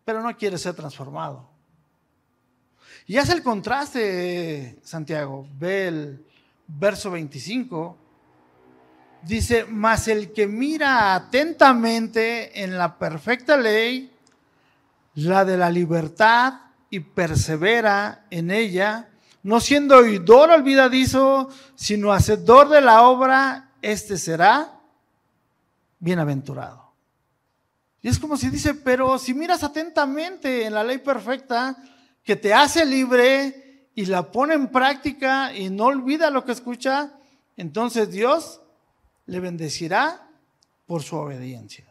pero 0.03 0.21
no 0.23 0.35
quiere 0.35 0.57
ser 0.57 0.73
transformado. 0.73 1.52
Y 3.05 3.17
hace 3.17 3.33
el 3.33 3.43
contraste, 3.43 4.79
Santiago. 4.83 5.47
Ve 5.57 5.87
el 5.87 6.25
verso 6.67 7.11
25. 7.11 7.97
Dice, 9.23 9.65
mas 9.69 10.07
el 10.07 10.31
que 10.33 10.47
mira 10.47 11.15
atentamente 11.15 12.63
en 12.63 12.77
la 12.77 12.97
perfecta 12.97 13.57
ley, 13.57 14.11
la 15.15 15.45
de 15.45 15.57
la 15.57 15.69
libertad, 15.69 16.63
y 16.93 16.99
persevera 16.99 18.27
en 18.29 18.51
ella, 18.51 19.09
no 19.41 19.59
siendo 19.59 19.97
oidor 19.97 20.51
olvidadizo, 20.51 21.49
sino 21.73 22.13
hacedor 22.13 22.69
de 22.69 22.81
la 22.81 23.01
obra, 23.01 23.71
este 23.81 24.15
será 24.15 24.79
bienaventurado. 25.97 26.93
Y 28.03 28.09
es 28.09 28.19
como 28.19 28.37
si 28.37 28.49
dice, 28.49 28.75
pero 28.75 29.17
si 29.17 29.33
miras 29.33 29.63
atentamente 29.63 30.65
en 30.65 30.73
la 30.75 30.83
ley 30.83 30.99
perfecta, 30.99 31.75
que 32.23 32.35
te 32.35 32.53
hace 32.53 32.85
libre 32.85 33.89
y 33.95 34.05
la 34.05 34.31
pone 34.31 34.53
en 34.53 34.69
práctica 34.69 35.53
y 35.53 35.69
no 35.69 35.85
olvida 35.85 36.29
lo 36.29 36.45
que 36.45 36.53
escucha, 36.53 37.13
entonces 37.57 38.09
Dios 38.11 38.61
le 39.25 39.39
bendecirá 39.39 40.29
por 40.85 41.03
su 41.03 41.15
obediencia. 41.15 41.85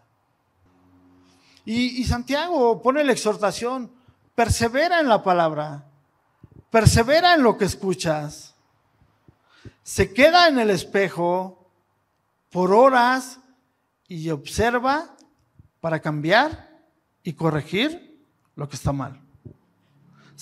Y, 1.65 2.03
Santiago 2.05 2.83
pone 2.83 3.05
la 3.05 3.13
exhortación, 3.13 3.93
persevera 4.35 4.99
en 4.99 5.09
la 5.09 5.23
palabra, 5.23 5.87
persevera 6.71 7.35
en 7.35 7.45
lo 7.45 7.57
que 7.57 7.67
escuchas, 7.67 8.57
se 9.85 10.13
queda 10.13 10.49
en 10.49 10.59
el 10.59 10.71
espejo 10.71 11.71
por 12.51 12.73
horas 12.73 13.39
y 14.09 14.31
observa 14.31 15.15
para 15.81 16.01
cambiar 16.01 16.71
y 17.23 17.35
corregir 17.35 18.27
lo 18.57 18.69
que 18.69 18.77
está 18.77 18.93
mal. 18.93 19.22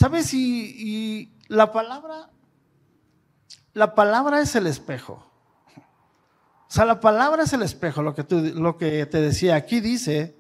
¿Sabes? 0.00 0.32
Y, 0.32 1.30
la 1.48 1.72
palabra, 1.72 2.30
la 3.74 3.94
palabra 3.94 4.40
es 4.40 4.54
el 4.54 4.66
espejo. 4.66 5.30
O 5.76 6.72
sea, 6.72 6.86
la 6.86 7.00
palabra 7.00 7.42
es 7.42 7.52
el 7.52 7.60
espejo, 7.60 8.00
lo 8.00 8.14
que, 8.14 8.24
lo 8.54 8.78
que 8.78 9.04
te 9.04 9.20
decía. 9.20 9.56
Aquí 9.56 9.80
dice, 9.80 10.34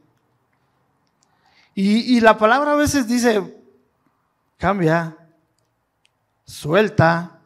y, 1.74 2.16
y 2.16 2.20
la 2.22 2.38
palabra 2.38 2.72
a 2.72 2.76
veces 2.76 3.06
dice, 3.06 3.62
cambia, 4.56 5.18
suelta, 6.46 7.40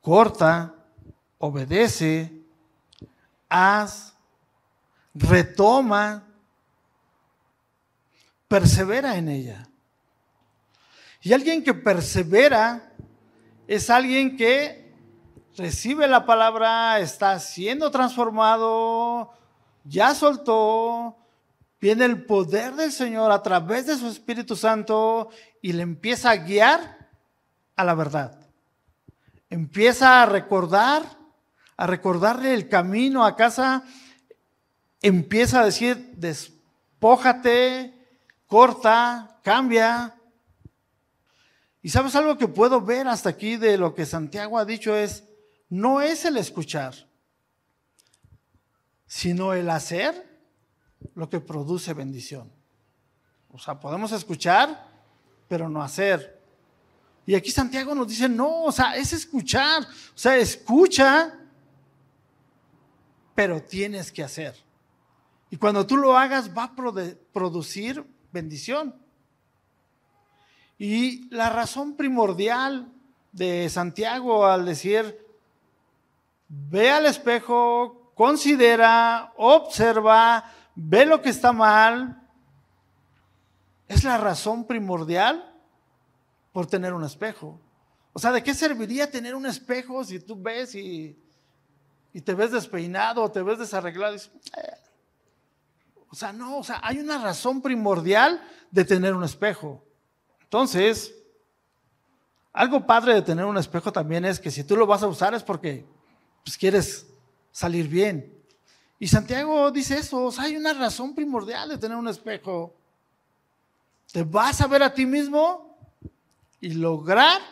corta, 0.00 0.76
obedece, 1.38 2.40
haz, 3.48 4.14
retoma, 5.12 6.22
persevera 8.46 9.16
en 9.16 9.28
ella. 9.28 9.68
Y 11.26 11.32
alguien 11.32 11.64
que 11.64 11.74
persevera 11.74 12.92
es 13.66 13.90
alguien 13.90 14.36
que 14.36 14.94
recibe 15.56 16.06
la 16.06 16.24
palabra, 16.24 17.00
está 17.00 17.40
siendo 17.40 17.90
transformado, 17.90 19.32
ya 19.82 20.14
soltó, 20.14 21.16
viene 21.80 22.04
el 22.04 22.24
poder 22.26 22.76
del 22.76 22.92
Señor 22.92 23.32
a 23.32 23.42
través 23.42 23.86
de 23.86 23.96
su 23.96 24.06
Espíritu 24.06 24.54
Santo 24.54 25.30
y 25.60 25.72
le 25.72 25.82
empieza 25.82 26.30
a 26.30 26.36
guiar 26.36 27.08
a 27.74 27.82
la 27.82 27.94
verdad. 27.96 28.38
Empieza 29.50 30.22
a 30.22 30.26
recordar, 30.26 31.02
a 31.76 31.88
recordarle 31.88 32.54
el 32.54 32.68
camino 32.68 33.24
a 33.24 33.34
casa, 33.34 33.82
empieza 35.02 35.62
a 35.62 35.64
decir, 35.64 36.12
despójate, 36.18 37.92
corta, 38.46 39.40
cambia. 39.42 40.15
Y 41.86 41.90
sabes 41.90 42.16
algo 42.16 42.36
que 42.36 42.48
puedo 42.48 42.80
ver 42.80 43.06
hasta 43.06 43.28
aquí 43.28 43.56
de 43.56 43.78
lo 43.78 43.94
que 43.94 44.06
Santiago 44.06 44.58
ha 44.58 44.64
dicho 44.64 44.96
es, 44.96 45.22
no 45.68 46.00
es 46.00 46.24
el 46.24 46.36
escuchar, 46.36 46.96
sino 49.06 49.54
el 49.54 49.70
hacer 49.70 50.40
lo 51.14 51.30
que 51.30 51.38
produce 51.38 51.94
bendición. 51.94 52.52
O 53.52 53.58
sea, 53.60 53.78
podemos 53.78 54.10
escuchar, 54.10 54.84
pero 55.46 55.68
no 55.68 55.80
hacer. 55.80 56.42
Y 57.24 57.36
aquí 57.36 57.52
Santiago 57.52 57.94
nos 57.94 58.08
dice, 58.08 58.28
no, 58.28 58.64
o 58.64 58.72
sea, 58.72 58.96
es 58.96 59.12
escuchar. 59.12 59.84
O 59.84 60.18
sea, 60.18 60.36
escucha, 60.36 61.38
pero 63.32 63.62
tienes 63.62 64.10
que 64.10 64.24
hacer. 64.24 64.56
Y 65.50 65.56
cuando 65.56 65.86
tú 65.86 65.96
lo 65.96 66.18
hagas 66.18 66.50
va 66.50 66.64
a 66.64 66.74
producir 67.32 68.04
bendición. 68.32 69.05
Y 70.78 71.28
la 71.34 71.50
razón 71.50 71.96
primordial 71.96 72.92
de 73.32 73.68
Santiago 73.68 74.46
al 74.46 74.64
decir, 74.64 75.18
ve 76.48 76.90
al 76.90 77.06
espejo, 77.06 78.12
considera, 78.14 79.32
observa, 79.36 80.50
ve 80.74 81.06
lo 81.06 81.22
que 81.22 81.30
está 81.30 81.52
mal, 81.52 82.22
es 83.88 84.04
la 84.04 84.18
razón 84.18 84.66
primordial 84.66 85.54
por 86.52 86.66
tener 86.66 86.92
un 86.92 87.04
espejo. 87.04 87.60
O 88.12 88.18
sea, 88.18 88.32
¿de 88.32 88.42
qué 88.42 88.54
serviría 88.54 89.10
tener 89.10 89.34
un 89.34 89.46
espejo 89.46 90.02
si 90.04 90.20
tú 90.20 90.40
ves 90.40 90.74
y, 90.74 91.18
te 92.24 92.34
ves 92.34 92.50
despeinado 92.50 93.22
o 93.22 93.30
te 93.30 93.42
ves 93.42 93.58
desarreglado? 93.58 94.16
Eh". 94.16 94.20
O 96.08 96.14
sea, 96.14 96.32
no, 96.32 96.58
o 96.58 96.64
sea, 96.64 96.80
hay 96.82 96.98
una 96.98 97.18
razón 97.18 97.60
primordial 97.60 98.42
de 98.70 98.84
tener 98.84 99.14
un 99.14 99.24
espejo. 99.24 99.85
Entonces, 100.46 101.14
algo 102.52 102.86
padre 102.86 103.14
de 103.14 103.22
tener 103.22 103.44
un 103.44 103.58
espejo 103.58 103.92
también 103.92 104.24
es 104.24 104.40
que 104.40 104.50
si 104.50 104.64
tú 104.64 104.76
lo 104.76 104.86
vas 104.86 105.02
a 105.02 105.08
usar 105.08 105.34
es 105.34 105.42
porque 105.42 105.84
pues, 106.44 106.56
quieres 106.56 107.06
salir 107.50 107.88
bien. 107.88 108.32
Y 108.98 109.08
Santiago 109.08 109.70
dice 109.70 109.98
eso, 109.98 110.32
hay 110.38 110.56
una 110.56 110.72
razón 110.72 111.14
primordial 111.14 111.68
de 111.68 111.78
tener 111.78 111.96
un 111.96 112.08
espejo. 112.08 112.74
Te 114.10 114.22
vas 114.22 114.60
a 114.60 114.66
ver 114.68 114.82
a 114.82 114.94
ti 114.94 115.04
mismo 115.04 115.76
y 116.60 116.70
lograr 116.70 117.42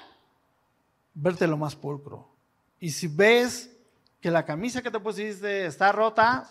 verte 1.12 1.46
lo 1.46 1.56
más 1.56 1.76
pulcro. 1.76 2.28
Y 2.80 2.90
si 2.90 3.08
ves 3.08 3.70
que 4.20 4.30
la 4.30 4.44
camisa 4.44 4.80
que 4.80 4.90
te 4.90 5.00
pusiste 5.00 5.66
está 5.66 5.92
rota, 5.92 6.50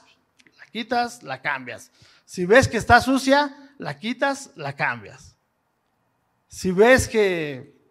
la 0.57 0.65
quitas, 0.67 1.23
la 1.23 1.41
cambias. 1.41 1.89
Si 2.25 2.45
ves 2.45 2.67
que 2.67 2.77
está 2.77 3.01
sucia, 3.01 3.73
la 3.79 3.97
quitas, 3.97 4.51
la 4.55 4.75
cambias. 4.75 5.32
Si 6.53 6.71
ves 6.71 7.07
que 7.07 7.81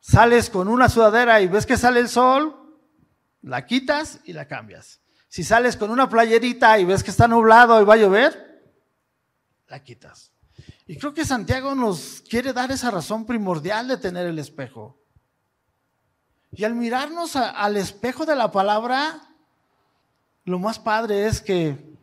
sales 0.00 0.50
con 0.50 0.66
una 0.66 0.88
sudadera 0.88 1.40
y 1.40 1.46
ves 1.46 1.64
que 1.64 1.76
sale 1.76 2.00
el 2.00 2.08
sol, 2.08 2.76
la 3.40 3.66
quitas 3.66 4.18
y 4.24 4.32
la 4.32 4.48
cambias. 4.48 5.00
Si 5.28 5.44
sales 5.44 5.76
con 5.76 5.92
una 5.92 6.08
playerita 6.08 6.80
y 6.80 6.84
ves 6.84 7.04
que 7.04 7.12
está 7.12 7.28
nublado 7.28 7.80
y 7.80 7.84
va 7.84 7.94
a 7.94 7.98
llover, 7.98 8.64
la 9.68 9.78
quitas. 9.80 10.32
Y 10.88 10.96
creo 10.96 11.14
que 11.14 11.24
Santiago 11.24 11.76
nos 11.76 12.24
quiere 12.28 12.52
dar 12.52 12.72
esa 12.72 12.90
razón 12.90 13.24
primordial 13.26 13.86
de 13.86 13.96
tener 13.96 14.26
el 14.26 14.40
espejo. 14.40 14.98
Y 16.50 16.64
al 16.64 16.74
mirarnos 16.74 17.36
al 17.36 17.76
espejo 17.76 18.26
de 18.26 18.34
la 18.34 18.50
palabra, 18.50 19.22
lo 20.44 20.58
más 20.58 20.80
padre 20.80 21.28
es 21.28 21.40
que 21.40 21.96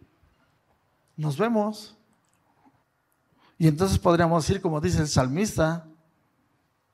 nos 1.18 1.38
vemos. 1.38 1.99
Y 3.60 3.68
entonces 3.68 4.00
podríamos 4.00 4.48
decir, 4.48 4.62
como 4.62 4.82
dice 4.82 5.02
el 5.02 5.08
salmista, 5.08 5.86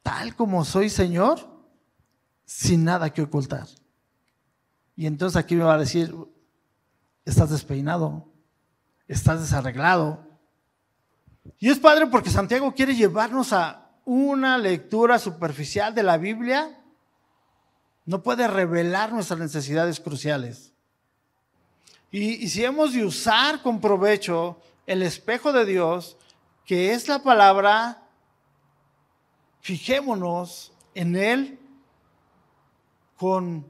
tal 0.01 0.35
como 0.35 0.65
soy 0.65 0.89
Señor, 0.89 1.39
sin 2.43 2.83
nada 2.83 3.13
que 3.13 3.21
ocultar. 3.21 3.67
Y 4.95 5.05
entonces 5.05 5.37
aquí 5.37 5.55
me 5.55 5.63
va 5.63 5.75
a 5.75 5.79
decir, 5.79 6.13
estás 7.23 7.51
despeinado, 7.51 8.27
estás 9.07 9.41
desarreglado. 9.41 10.25
Y 11.59 11.69
es 11.69 11.79
padre 11.79 12.07
porque 12.07 12.29
Santiago 12.29 12.73
quiere 12.73 12.95
llevarnos 12.95 13.53
a 13.53 13.91
una 14.03 14.57
lectura 14.57 15.19
superficial 15.19 15.93
de 15.93 16.03
la 16.03 16.17
Biblia. 16.17 16.79
No 18.05 18.23
puede 18.23 18.47
revelar 18.47 19.13
nuestras 19.13 19.39
necesidades 19.39 19.99
cruciales. 19.99 20.71
Y, 22.11 22.47
si 22.47 22.63
hemos 22.63 22.93
de 22.93 23.03
usar 23.03 23.61
con 23.61 23.81
provecho 23.81 24.57
el 24.87 25.01
espejo 25.01 25.51
de 25.51 25.65
Dios, 25.65 26.17
que 26.65 26.93
es 26.93 27.07
la 27.07 27.19
palabra, 27.19 28.01
fijémonos 29.61 30.73
en 30.93 31.15
Él 31.15 31.59
con 33.17 33.65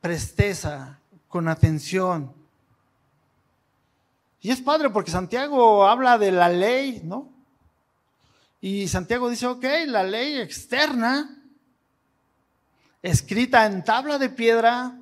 presteza, 0.00 0.98
con 1.28 1.48
atención. 1.48 2.34
Y 4.40 4.50
es 4.50 4.60
padre 4.60 4.90
porque 4.90 5.10
Santiago 5.10 5.86
habla 5.86 6.18
de 6.18 6.32
la 6.32 6.48
ley, 6.48 7.00
¿no? 7.04 7.32
Y 8.60 8.88
Santiago 8.88 9.28
dice, 9.28 9.46
ok, 9.46 9.64
la 9.86 10.02
ley 10.02 10.38
externa, 10.38 11.42
escrita 13.02 13.66
en 13.66 13.84
tabla 13.84 14.18
de 14.18 14.30
piedra, 14.30 14.98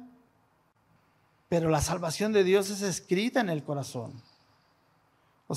pero 1.49 1.71
la 1.71 1.81
salvación 1.81 2.33
de 2.33 2.45
Dios 2.45 2.71
es 2.71 2.83
escrita 2.83 3.41
en 3.41 3.49
el 3.49 3.63
corazón. 3.63 4.21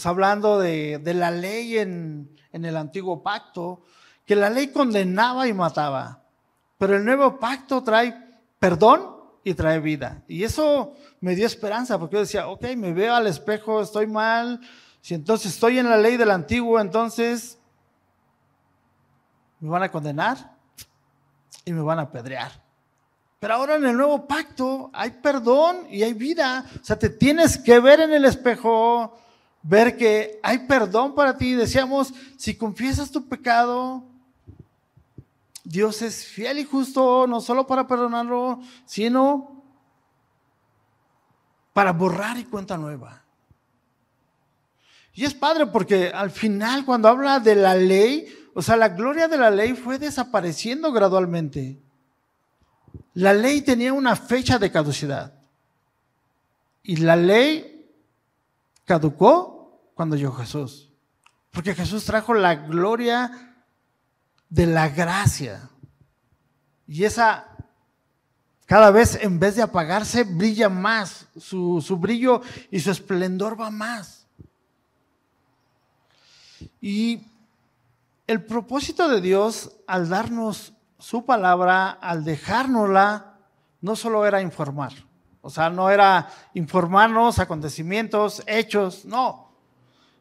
Hablando 0.03 0.59
de, 0.59 1.01
la 1.03 1.31
ley 1.31 1.77
en, 1.77 2.29
en 2.51 2.65
el 2.65 2.77
antiguo 2.77 3.23
pacto, 3.23 3.81
que 4.25 4.35
la 4.35 4.49
ley 4.49 4.67
condenaba 4.67 5.47
y 5.47 5.53
mataba, 5.53 6.23
pero 6.77 6.95
el 6.95 7.05
nuevo 7.05 7.39
pacto 7.39 7.83
trae 7.83 8.15
perdón 8.59 9.15
y 9.43 9.53
trae 9.53 9.79
vida. 9.79 10.23
Y 10.27 10.43
eso 10.43 10.93
me 11.21 11.35
dio 11.35 11.45
esperanza, 11.45 11.97
porque 11.97 12.15
yo 12.15 12.19
decía, 12.21 12.47
ok, 12.47 12.65
me 12.75 12.93
veo 12.93 13.15
al 13.15 13.27
espejo, 13.27 13.81
estoy 13.81 14.07
mal, 14.07 14.59
si 15.01 15.13
entonces 15.13 15.53
estoy 15.53 15.79
en 15.79 15.89
la 15.89 15.97
ley 15.97 16.17
del 16.17 16.31
antiguo, 16.31 16.79
entonces 16.79 17.57
me 19.59 19.69
van 19.69 19.83
a 19.83 19.91
condenar 19.91 20.57
y 21.63 21.71
me 21.71 21.81
van 21.81 21.99
a 21.99 22.03
apedrear. 22.03 22.51
Pero 23.39 23.53
ahora 23.53 23.75
en 23.75 23.85
el 23.85 23.95
nuevo 23.95 24.27
pacto 24.27 24.89
hay 24.93 25.11
perdón 25.11 25.87
y 25.89 26.03
hay 26.03 26.13
vida. 26.13 26.65
O 26.81 26.83
sea, 26.83 26.97
te 26.97 27.09
tienes 27.09 27.57
que 27.57 27.79
ver 27.79 28.01
en 28.01 28.11
el 28.11 28.25
espejo, 28.25 29.17
ver 29.63 29.97
que 29.97 30.39
hay 30.43 30.59
perdón 30.59 31.15
para 31.15 31.37
ti. 31.37 31.53
Decíamos, 31.53 32.13
si 32.37 32.55
confiesas 32.55 33.11
tu 33.11 33.27
pecado, 33.27 34.03
Dios 35.63 36.01
es 36.01 36.25
fiel 36.25 36.59
y 36.59 36.63
justo, 36.63 37.27
no 37.27 37.41
solo 37.41 37.67
para 37.67 37.87
perdonarlo, 37.87 38.61
sino 38.85 39.63
para 41.73 41.91
borrar 41.91 42.37
y 42.37 42.45
cuenta 42.45 42.77
nueva. 42.77 43.21
Y 45.13 45.25
es 45.25 45.33
padre 45.33 45.65
porque 45.65 46.09
al 46.09 46.31
final 46.31 46.85
cuando 46.85 47.07
habla 47.07 47.39
de 47.39 47.55
la 47.55 47.75
ley, 47.75 48.27
o 48.53 48.61
sea, 48.61 48.77
la 48.77 48.89
gloria 48.89 49.27
de 49.27 49.37
la 49.37 49.51
ley 49.51 49.73
fue 49.73 49.99
desapareciendo 49.99 50.91
gradualmente. 50.91 51.79
La 53.13 53.33
ley 53.33 53.61
tenía 53.61 53.93
una 53.93 54.15
fecha 54.15 54.57
de 54.57 54.71
caducidad. 54.71 55.33
Y 56.83 56.97
la 56.97 57.15
ley 57.15 57.76
caducó 58.87 59.91
cuando 59.93 60.15
llegó 60.15 60.33
Jesús. 60.33 60.91
Porque 61.51 61.75
Jesús 61.75 62.05
trajo 62.05 62.33
la 62.33 62.55
gloria 62.55 63.55
de 64.49 64.65
la 64.65 64.89
gracia. 64.89 65.69
Y 66.87 67.03
esa 67.03 67.57
cada 68.65 68.91
vez 68.91 69.17
en 69.21 69.39
vez 69.39 69.55
de 69.55 69.61
apagarse 69.61 70.23
brilla 70.23 70.69
más. 70.69 71.27
Su, 71.37 71.81
su 71.85 71.97
brillo 71.97 72.41
y 72.71 72.79
su 72.79 72.91
esplendor 72.91 73.59
va 73.59 73.69
más. 73.69 74.25
Y 76.81 77.21
el 78.25 78.43
propósito 78.43 79.07
de 79.09 79.21
Dios 79.21 79.71
al 79.85 80.09
darnos 80.09 80.73
su 80.99 81.25
palabra, 81.25 81.91
al 81.91 82.23
dejárnosla, 82.23 83.37
no 83.81 83.95
solo 83.95 84.25
era 84.25 84.41
informar, 84.41 84.93
o 85.47 85.49
sea, 85.49 85.69
no 85.69 85.89
era 85.89 86.29
informarnos 86.55 87.39
acontecimientos, 87.39 88.43
hechos, 88.47 89.05
no, 89.05 89.49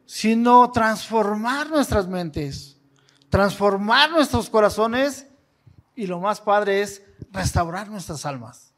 sino 0.05 0.71
transformar 0.71 1.69
nuestras 1.69 2.07
mentes, 2.07 2.77
transformar 3.27 4.09
nuestros 4.09 4.49
corazones 4.49 5.27
y 5.97 6.07
lo 6.07 6.21
más 6.21 6.39
padre 6.39 6.81
es 6.81 7.03
restaurar 7.29 7.89
nuestras 7.89 8.25
almas. 8.25 8.73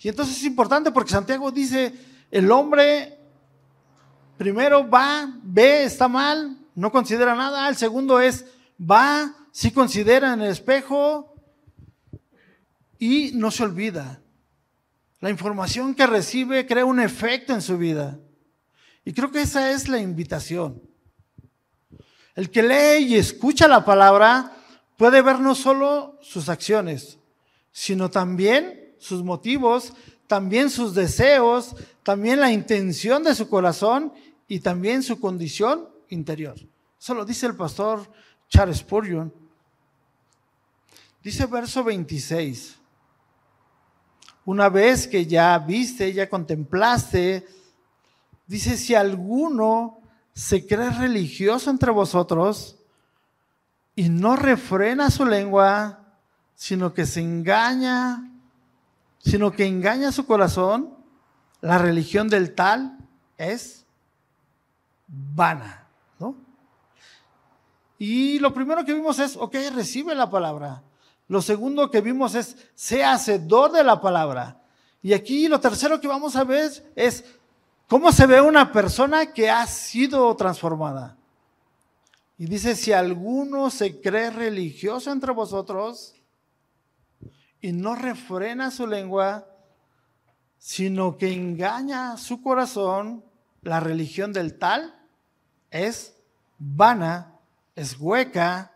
Y 0.00 0.08
entonces 0.08 0.38
es 0.38 0.44
importante 0.44 0.90
porque 0.90 1.10
Santiago 1.10 1.50
dice, 1.50 1.92
el 2.30 2.50
hombre 2.50 3.20
primero 4.38 4.88
va, 4.88 5.30
ve, 5.42 5.84
está 5.84 6.08
mal, 6.08 6.56
no 6.74 6.90
considera 6.90 7.34
nada, 7.34 7.68
el 7.68 7.76
segundo 7.76 8.18
es, 8.18 8.46
va, 8.80 9.34
si 9.50 9.72
considera 9.72 10.32
en 10.32 10.40
el 10.40 10.52
espejo 10.52 11.34
y 12.98 13.32
no 13.34 13.50
se 13.50 13.64
olvida. 13.64 14.21
La 15.22 15.30
información 15.30 15.94
que 15.94 16.04
recibe 16.04 16.66
crea 16.66 16.84
un 16.84 16.98
efecto 16.98 17.54
en 17.54 17.62
su 17.62 17.78
vida. 17.78 18.18
Y 19.04 19.12
creo 19.12 19.30
que 19.30 19.42
esa 19.42 19.70
es 19.70 19.88
la 19.88 20.00
invitación. 20.00 20.82
El 22.34 22.50
que 22.50 22.60
lee 22.60 23.06
y 23.06 23.14
escucha 23.14 23.68
la 23.68 23.84
palabra 23.84 24.52
puede 24.96 25.22
ver 25.22 25.38
no 25.38 25.54
solo 25.54 26.18
sus 26.22 26.48
acciones, 26.48 27.20
sino 27.70 28.10
también 28.10 28.96
sus 28.98 29.22
motivos, 29.22 29.92
también 30.26 30.70
sus 30.70 30.92
deseos, 30.92 31.76
también 32.02 32.40
la 32.40 32.50
intención 32.50 33.22
de 33.22 33.36
su 33.36 33.48
corazón 33.48 34.12
y 34.48 34.58
también 34.58 35.04
su 35.04 35.20
condición 35.20 35.88
interior. 36.08 36.56
Eso 37.00 37.14
lo 37.14 37.24
dice 37.24 37.46
el 37.46 37.54
pastor 37.54 38.10
Charles 38.48 38.78
Spurgeon. 38.78 39.32
Dice 41.22 41.46
verso 41.46 41.84
26, 41.84 42.76
una 44.44 44.68
vez 44.68 45.06
que 45.06 45.26
ya 45.26 45.58
viste, 45.58 46.12
ya 46.12 46.28
contemplaste, 46.28 47.46
dice, 48.46 48.76
si 48.76 48.94
alguno 48.94 50.00
se 50.34 50.66
cree 50.66 50.90
religioso 50.90 51.70
entre 51.70 51.90
vosotros 51.90 52.76
y 53.94 54.08
no 54.08 54.36
refrena 54.36 55.10
su 55.10 55.24
lengua, 55.24 56.00
sino 56.54 56.94
que 56.94 57.06
se 57.06 57.20
engaña, 57.20 58.30
sino 59.18 59.52
que 59.52 59.66
engaña 59.66 60.12
su 60.12 60.26
corazón, 60.26 60.94
la 61.60 61.78
religión 61.78 62.28
del 62.28 62.54
tal 62.54 62.98
es 63.38 63.84
vana, 65.06 65.86
¿no? 66.18 66.34
Y 67.98 68.38
lo 68.40 68.52
primero 68.52 68.84
que 68.84 68.94
vimos 68.94 69.18
es, 69.18 69.36
ok, 69.36 69.54
recibe 69.74 70.14
la 70.14 70.28
palabra. 70.28 70.82
Lo 71.32 71.40
segundo 71.40 71.90
que 71.90 72.02
vimos 72.02 72.34
es, 72.34 72.58
sea 72.74 73.14
hacedor 73.14 73.72
de 73.72 73.82
la 73.82 74.02
palabra. 74.02 74.60
Y 75.00 75.14
aquí 75.14 75.48
lo 75.48 75.58
tercero 75.60 75.98
que 75.98 76.06
vamos 76.06 76.36
a 76.36 76.44
ver 76.44 76.70
es, 76.94 77.24
¿cómo 77.88 78.12
se 78.12 78.26
ve 78.26 78.42
una 78.42 78.70
persona 78.70 79.32
que 79.32 79.48
ha 79.48 79.66
sido 79.66 80.36
transformada? 80.36 81.16
Y 82.36 82.44
dice, 82.44 82.76
si 82.76 82.92
alguno 82.92 83.70
se 83.70 83.98
cree 83.98 84.28
religioso 84.28 85.10
entre 85.10 85.32
vosotros 85.32 86.12
y 87.62 87.72
no 87.72 87.94
refrena 87.94 88.70
su 88.70 88.86
lengua, 88.86 89.46
sino 90.58 91.16
que 91.16 91.32
engaña 91.32 92.18
su 92.18 92.42
corazón, 92.42 93.24
la 93.62 93.80
religión 93.80 94.34
del 94.34 94.58
tal 94.58 94.94
es 95.70 96.14
vana 96.58 97.32
es 97.74 97.98
hueca. 97.98 98.70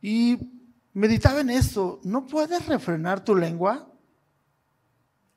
Y 0.00 0.57
meditaba 0.98 1.40
en 1.40 1.50
esto, 1.50 2.00
¿no 2.02 2.26
puedes 2.26 2.66
refrenar 2.66 3.24
tu 3.24 3.34
lengua? 3.34 3.88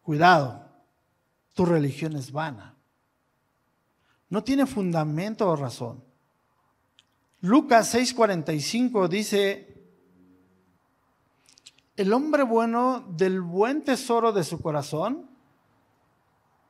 Cuidado, 0.02 0.68
tu 1.54 1.66
religión 1.66 2.16
es 2.16 2.32
vana. 2.32 2.76
No 4.30 4.44
tiene 4.44 4.66
fundamento 4.66 5.48
o 5.48 5.56
razón. 5.56 6.04
Lucas 7.42 7.94
6:45 7.94 9.08
dice, 9.08 9.68
el 11.96 12.14
hombre 12.14 12.44
bueno 12.44 13.06
del 13.10 13.42
buen 13.42 13.84
tesoro 13.84 14.32
de 14.32 14.44
su 14.44 14.62
corazón 14.62 15.30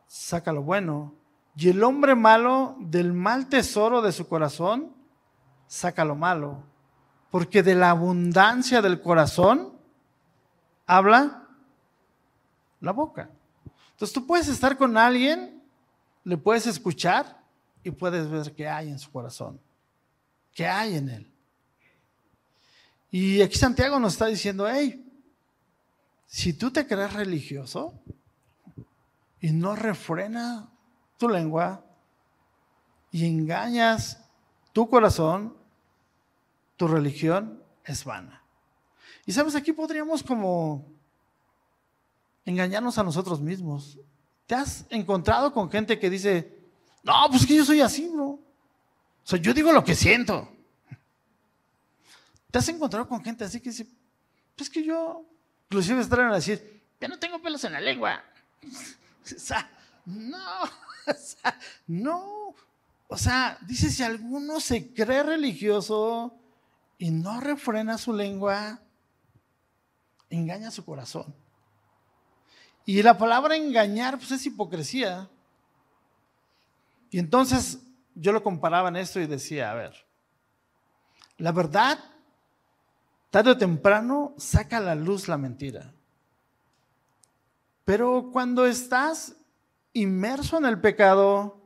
saca 0.08 0.52
lo 0.52 0.64
bueno, 0.64 1.16
y 1.56 1.70
el 1.70 1.84
hombre 1.84 2.16
malo 2.16 2.76
del 2.80 3.14
mal 3.14 3.48
tesoro 3.48 4.02
de 4.02 4.12
su 4.12 4.28
corazón 4.28 4.94
saca 5.68 6.04
lo 6.04 6.16
malo. 6.16 6.71
Porque 7.32 7.64
de 7.64 7.74
la 7.74 7.90
abundancia 7.90 8.82
del 8.82 9.02
corazón 9.02 9.74
habla 10.86 11.48
la 12.82 12.92
boca. 12.92 13.30
Entonces 13.92 14.14
tú 14.14 14.28
puedes 14.28 14.48
estar 14.48 14.78
con 14.78 14.98
alguien, 14.98 15.64
le 16.24 16.38
puedes 16.38 16.68
escuchar 16.68 17.42
y 17.84 17.92
puedes 17.92 18.30
ver 18.30 18.54
qué 18.54 18.68
hay 18.68 18.90
en 18.90 19.00
su 19.00 19.12
corazón, 19.12 19.60
qué 20.54 20.68
hay 20.68 20.98
en 20.98 21.10
él. 21.10 21.32
Y 23.12 23.42
aquí 23.42 23.58
Santiago 23.58 24.00
nos 24.00 24.14
está 24.14 24.28
diciendo, 24.28 24.68
hey, 24.70 25.06
si 26.26 26.54
tú 26.54 26.72
te 26.72 26.88
crees 26.88 27.14
religioso 27.14 27.94
y 29.40 29.52
no 29.52 29.76
refrena 29.76 30.70
tu 31.18 31.28
lengua 31.28 31.86
y 33.12 33.26
engañas 33.26 34.24
tu 34.72 34.90
corazón, 34.90 35.61
tu 36.82 36.88
religión 36.88 37.62
es 37.86 38.04
vana. 38.04 38.42
Y 39.28 39.32
sabes, 39.32 39.54
aquí 39.54 39.72
podríamos 39.72 40.24
como 40.24 40.92
engañarnos 42.44 42.98
a 42.98 43.04
nosotros 43.04 43.40
mismos. 43.40 44.00
¿Te 44.48 44.56
has 44.56 44.88
encontrado 44.90 45.54
con 45.54 45.70
gente 45.70 46.00
que 46.00 46.10
dice, 46.10 46.58
no, 47.04 47.14
pues 47.30 47.46
que 47.46 47.56
yo 47.56 47.64
soy 47.64 47.82
así, 47.82 48.10
bro? 48.10 48.30
O 48.30 48.42
sea, 49.24 49.38
yo 49.38 49.54
digo 49.54 49.72
lo 49.72 49.84
que 49.84 49.94
siento. 49.94 50.52
¿Te 52.50 52.58
has 52.58 52.68
encontrado 52.70 53.08
con 53.08 53.24
gente 53.24 53.44
así 53.44 53.60
que 53.60 53.70
dice, 53.70 53.86
pues 54.56 54.68
que 54.68 54.84
yo, 54.84 55.24
inclusive 55.66 56.02
estarán 56.02 56.32
a 56.32 56.36
decir, 56.38 56.82
ya 57.00 57.08
no 57.08 57.20
tengo 57.20 57.40
pelos 57.44 57.64
en 57.64 57.74
la 57.74 57.80
lengua? 57.80 58.24
O 59.24 59.40
sea, 59.40 59.70
no, 60.08 60.64
o 61.06 61.14
sea, 61.14 61.60
no. 61.86 62.56
O 63.08 63.18
sea, 63.18 63.60
dice, 63.68 63.92
si 63.92 64.02
alguno 64.02 64.60
se 64.60 64.92
cree 64.96 65.22
religioso, 65.22 66.41
y 67.02 67.10
no 67.10 67.42
refrena 67.42 67.98
su 67.98 68.14
lengua, 68.14 68.80
engaña 70.30 70.70
su 70.70 70.86
corazón. 70.86 71.34
Y 72.86 73.02
la 73.02 73.18
palabra 73.18 73.56
engañar, 73.56 74.20
pues 74.20 74.30
es 74.30 74.46
hipocresía. 74.46 75.28
Y 77.10 77.18
entonces 77.18 77.80
yo 78.14 78.32
lo 78.32 78.44
comparaba 78.44 78.90
en 78.90 78.98
esto 78.98 79.20
y 79.20 79.26
decía, 79.26 79.72
a 79.72 79.74
ver, 79.74 79.96
la 81.40 81.52
verdad, 81.52 81.98
tarde 83.32 83.50
o 83.50 83.58
temprano, 83.58 84.36
saca 84.38 84.78
a 84.78 84.82
la 84.82 84.94
luz 84.94 85.28
la 85.28 85.40
mentira. 85.40 85.92
Pero 87.84 88.30
cuando 88.32 88.68
estás 88.68 89.36
inmerso 89.94 90.60
en 90.60 90.66
el 90.66 90.80
pecado 90.80 91.58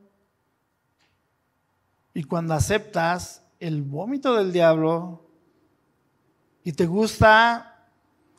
y 2.14 2.24
cuando 2.24 2.54
aceptas 2.54 3.42
el 3.60 3.82
vómito 3.82 4.34
del 4.34 4.50
diablo, 4.50 5.24
y 6.66 6.72
te 6.72 6.84
gusta, 6.84 7.76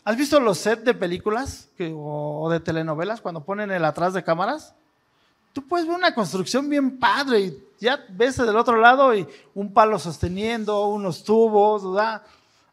¿has 0.03 0.17
visto 0.17 0.37
los 0.41 0.57
sets 0.57 0.83
de 0.83 0.93
películas 0.93 1.69
o 1.79 2.49
de 2.51 2.59
telenovelas 2.59 3.21
cuando 3.21 3.45
ponen 3.45 3.71
el 3.71 3.85
atrás 3.85 4.13
de 4.13 4.21
cámaras? 4.21 4.75
Tú 5.53 5.65
puedes 5.65 5.87
ver 5.87 5.95
una 5.95 6.13
construcción 6.13 6.69
bien 6.69 6.99
padre 6.99 7.39
y 7.39 7.63
ya 7.79 8.03
ves 8.09 8.35
del 8.35 8.57
otro 8.57 8.81
lado 8.81 9.15
y 9.15 9.25
un 9.55 9.73
palo 9.73 9.97
sosteniendo, 9.97 10.89
unos 10.89 11.23
tubos, 11.23 11.89
¿verdad? 11.89 12.21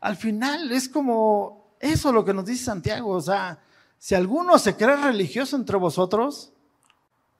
Al 0.00 0.16
final 0.16 0.72
es 0.72 0.88
como 0.88 1.76
eso 1.78 2.10
lo 2.10 2.24
que 2.24 2.34
nos 2.34 2.46
dice 2.46 2.64
Santiago, 2.64 3.10
o 3.10 3.20
sea, 3.20 3.60
si 3.96 4.16
alguno 4.16 4.58
se 4.58 4.74
cree 4.74 4.96
religioso 4.96 5.54
entre 5.54 5.76
vosotros, 5.76 6.50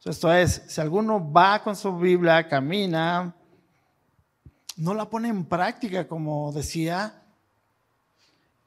esto 0.05 0.33
es, 0.33 0.63
si 0.69 0.81
alguno 0.81 1.33
va 1.33 1.65
con 1.65 1.75
su 1.75 1.93
Biblia, 1.99 2.47
camina, 2.47 3.35
no 4.77 4.95
la 4.95 5.11
pone 5.11 5.31
en 5.31 5.45
práctica, 5.47 6.07
como 6.07 6.53
decía, 6.53 7.24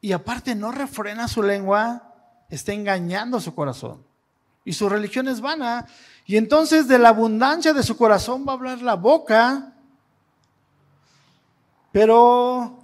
y 0.01 0.11
aparte 0.11 0.55
no 0.55 0.71
refrena 0.71 1.27
su 1.27 1.41
lengua, 1.41 2.13
está 2.49 2.73
engañando 2.73 3.39
su 3.39 3.53
corazón. 3.55 4.05
Y 4.63 4.73
su 4.73 4.89
religión 4.89 5.27
es 5.27 5.41
vana. 5.41 5.87
Y 6.25 6.37
entonces 6.37 6.87
de 6.87 6.99
la 6.99 7.09
abundancia 7.09 7.73
de 7.73 7.83
su 7.83 7.95
corazón 7.97 8.45
va 8.47 8.51
a 8.51 8.55
hablar 8.55 8.81
la 8.81 8.95
boca. 8.95 9.73
Pero 11.91 12.79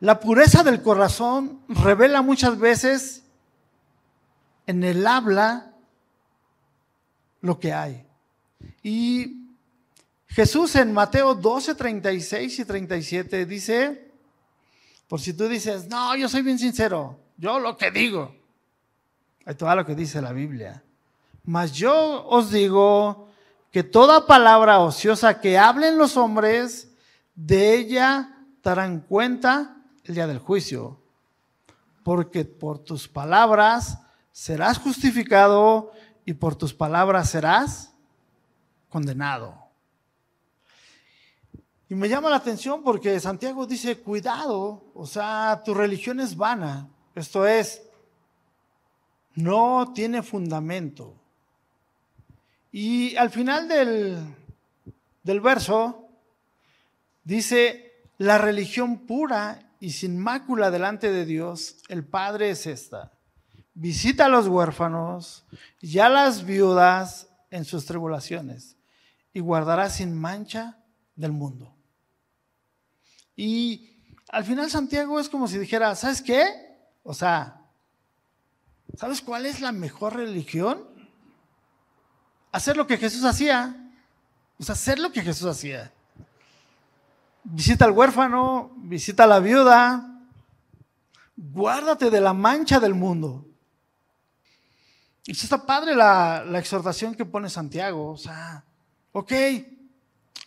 la 0.00 0.18
pureza 0.18 0.62
del 0.64 0.82
corazón 0.82 1.60
revela 1.68 2.22
muchas 2.22 2.58
veces 2.58 3.22
en 4.66 4.82
el 4.82 5.06
habla 5.06 5.72
lo 7.40 7.58
que 7.60 7.72
hay. 7.72 8.06
Y 8.82 9.48
Jesús 10.26 10.74
en 10.76 10.92
Mateo 10.92 11.34
12, 11.34 11.74
36 11.74 12.58
y 12.58 12.64
37 12.64 13.46
dice, 13.46 14.11
por 15.12 15.20
si 15.20 15.34
tú 15.34 15.46
dices, 15.46 15.88
no, 15.88 16.16
yo 16.16 16.26
soy 16.26 16.40
bien 16.40 16.58
sincero, 16.58 17.20
yo 17.36 17.60
lo 17.60 17.76
que 17.76 17.90
digo. 17.90 18.34
Hay 19.44 19.54
todo 19.56 19.76
lo 19.76 19.84
que 19.84 19.94
dice 19.94 20.22
la 20.22 20.32
Biblia. 20.32 20.82
Mas 21.44 21.74
yo 21.74 22.26
os 22.26 22.50
digo 22.50 23.28
que 23.70 23.82
toda 23.82 24.26
palabra 24.26 24.78
ociosa 24.78 25.38
que 25.38 25.58
hablen 25.58 25.98
los 25.98 26.16
hombres, 26.16 26.92
de 27.34 27.74
ella 27.74 28.38
darán 28.62 29.00
cuenta 29.00 29.76
el 30.04 30.14
día 30.14 30.26
del 30.26 30.38
juicio. 30.38 30.98
Porque 32.02 32.46
por 32.46 32.78
tus 32.78 33.06
palabras 33.06 33.98
serás 34.32 34.78
justificado 34.78 35.92
y 36.24 36.32
por 36.32 36.56
tus 36.56 36.72
palabras 36.72 37.28
serás 37.28 37.92
condenado. 38.88 39.61
Y 41.92 41.94
me 41.94 42.08
llama 42.08 42.30
la 42.30 42.36
atención 42.36 42.82
porque 42.82 43.20
Santiago 43.20 43.66
dice, 43.66 43.98
cuidado, 43.98 44.82
o 44.94 45.04
sea, 45.04 45.60
tu 45.62 45.74
religión 45.74 46.20
es 46.20 46.34
vana. 46.34 46.88
Esto 47.14 47.46
es, 47.46 47.82
no 49.34 49.92
tiene 49.92 50.22
fundamento. 50.22 51.14
Y 52.72 53.14
al 53.16 53.28
final 53.28 53.68
del, 53.68 54.24
del 55.22 55.40
verso 55.42 56.08
dice, 57.24 57.92
la 58.16 58.38
religión 58.38 59.00
pura 59.00 59.74
y 59.78 59.90
sin 59.90 60.18
mácula 60.18 60.70
delante 60.70 61.12
de 61.12 61.26
Dios, 61.26 61.76
el 61.90 62.06
Padre 62.06 62.48
es 62.48 62.66
esta. 62.66 63.12
Visita 63.74 64.24
a 64.24 64.30
los 64.30 64.48
huérfanos 64.48 65.44
y 65.82 65.98
a 65.98 66.08
las 66.08 66.46
viudas 66.46 67.28
en 67.50 67.66
sus 67.66 67.84
tribulaciones 67.84 68.78
y 69.34 69.40
guardará 69.40 69.90
sin 69.90 70.18
mancha 70.18 70.78
del 71.16 71.32
mundo. 71.32 71.76
Y 73.36 73.90
al 74.28 74.44
final 74.44 74.70
Santiago 74.70 75.18
es 75.18 75.28
como 75.28 75.48
si 75.48 75.58
dijera, 75.58 75.94
¿sabes 75.94 76.22
qué? 76.22 76.44
O 77.02 77.14
sea, 77.14 77.62
¿Sabes 78.96 79.22
cuál 79.22 79.46
es 79.46 79.60
la 79.60 79.72
mejor 79.72 80.16
religión? 80.16 80.84
Hacer 82.50 82.76
lo 82.76 82.86
que 82.86 82.98
Jesús 82.98 83.24
hacía. 83.24 83.74
O 84.58 84.62
sea, 84.62 84.74
hacer 84.74 84.98
lo 84.98 85.12
que 85.12 85.22
Jesús 85.22 85.46
hacía. 85.46 85.92
Visita 87.44 87.86
al 87.86 87.92
huérfano, 87.92 88.72
visita 88.76 89.24
a 89.24 89.26
la 89.26 89.40
viuda. 89.40 90.20
Guárdate 91.36 92.10
de 92.10 92.20
la 92.20 92.34
mancha 92.34 92.78
del 92.78 92.94
mundo. 92.94 93.46
Y 95.24 95.32
está 95.32 95.64
padre 95.64 95.94
la, 95.94 96.44
la 96.44 96.58
exhortación 96.58 97.14
que 97.14 97.24
pone 97.24 97.48
Santiago. 97.48 98.10
O 98.10 98.18
sea, 98.18 98.64
ok, 99.12 99.32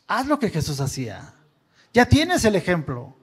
haz 0.07 0.27
lo 0.27 0.37
que 0.37 0.49
Jesús 0.49 0.79
hacía. 0.79 1.33
Ya 1.95 2.05
tienes 2.05 2.43
el 2.43 2.57
ejemplo. 2.57 3.15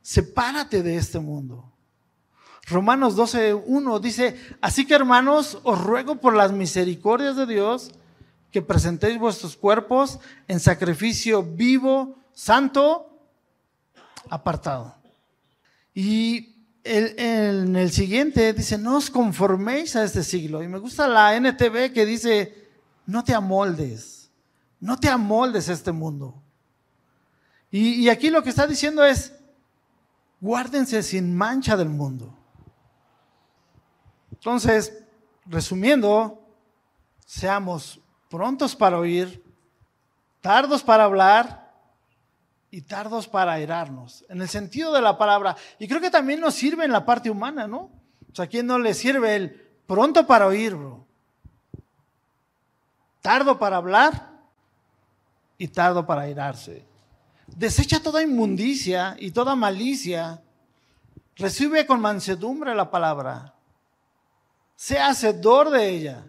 Sepárate 0.00 0.80
de 0.84 0.96
este 0.96 1.18
mundo. 1.18 1.72
Romanos 2.68 3.16
12.1 3.16 3.98
dice, 3.98 4.40
así 4.60 4.86
que 4.86 4.94
hermanos, 4.94 5.58
os 5.64 5.82
ruego 5.82 6.20
por 6.20 6.36
las 6.36 6.52
misericordias 6.52 7.34
de 7.34 7.46
Dios 7.46 7.90
que 8.52 8.62
presentéis 8.62 9.18
vuestros 9.18 9.56
cuerpos 9.56 10.20
en 10.46 10.60
sacrificio 10.60 11.42
vivo, 11.42 12.16
santo, 12.32 13.18
apartado. 14.30 14.94
Y 15.92 16.54
en 16.84 17.74
el 17.74 17.90
siguiente 17.90 18.52
dice, 18.52 18.78
no 18.78 18.98
os 18.98 19.10
conforméis 19.10 19.96
a 19.96 20.04
este 20.04 20.22
siglo. 20.22 20.62
Y 20.62 20.68
me 20.68 20.78
gusta 20.78 21.08
la 21.08 21.34
NTV 21.34 21.92
que 21.92 22.06
dice, 22.06 22.68
no 23.04 23.24
te 23.24 23.34
amoldes, 23.34 24.15
no 24.80 24.98
te 24.98 25.08
amoldes 25.08 25.68
este 25.68 25.92
mundo. 25.92 26.34
Y, 27.70 28.04
y 28.04 28.08
aquí 28.08 28.30
lo 28.30 28.42
que 28.42 28.50
está 28.50 28.66
diciendo 28.66 29.04
es, 29.04 29.34
guárdense 30.40 31.02
sin 31.02 31.36
mancha 31.36 31.76
del 31.76 31.88
mundo. 31.88 32.32
Entonces, 34.32 35.04
resumiendo, 35.46 36.40
seamos 37.24 38.00
prontos 38.28 38.76
para 38.76 38.98
oír, 38.98 39.42
tardos 40.40 40.82
para 40.82 41.04
hablar 41.04 41.66
y 42.70 42.82
tardos 42.82 43.26
para 43.26 43.54
airarnos, 43.54 44.24
en 44.28 44.42
el 44.42 44.48
sentido 44.48 44.92
de 44.92 45.00
la 45.00 45.16
palabra. 45.16 45.56
Y 45.78 45.88
creo 45.88 46.00
que 46.00 46.10
también 46.10 46.40
nos 46.40 46.54
sirve 46.54 46.84
en 46.84 46.92
la 46.92 47.04
parte 47.04 47.30
humana, 47.30 47.66
¿no? 47.66 47.90
O 48.30 48.34
sea, 48.34 48.44
¿a 48.44 48.48
quién 48.48 48.66
no 48.66 48.78
le 48.78 48.92
sirve 48.94 49.34
el 49.34 49.50
pronto 49.86 50.26
para 50.26 50.46
oír, 50.46 50.74
bro? 50.74 51.06
Tardo 53.22 53.58
para 53.58 53.78
hablar 53.78 54.35
y 55.58 55.68
tardo 55.68 56.06
para 56.06 56.22
airarse. 56.22 56.86
Desecha 57.46 58.02
toda 58.02 58.22
inmundicia 58.22 59.16
y 59.18 59.30
toda 59.30 59.54
malicia. 59.54 60.42
Recibe 61.36 61.86
con 61.86 62.00
mansedumbre 62.00 62.74
la 62.74 62.90
palabra 62.90 63.56
sea 64.76 65.08
hacedor 65.08 65.70
de 65.70 65.88
ella. 65.88 66.24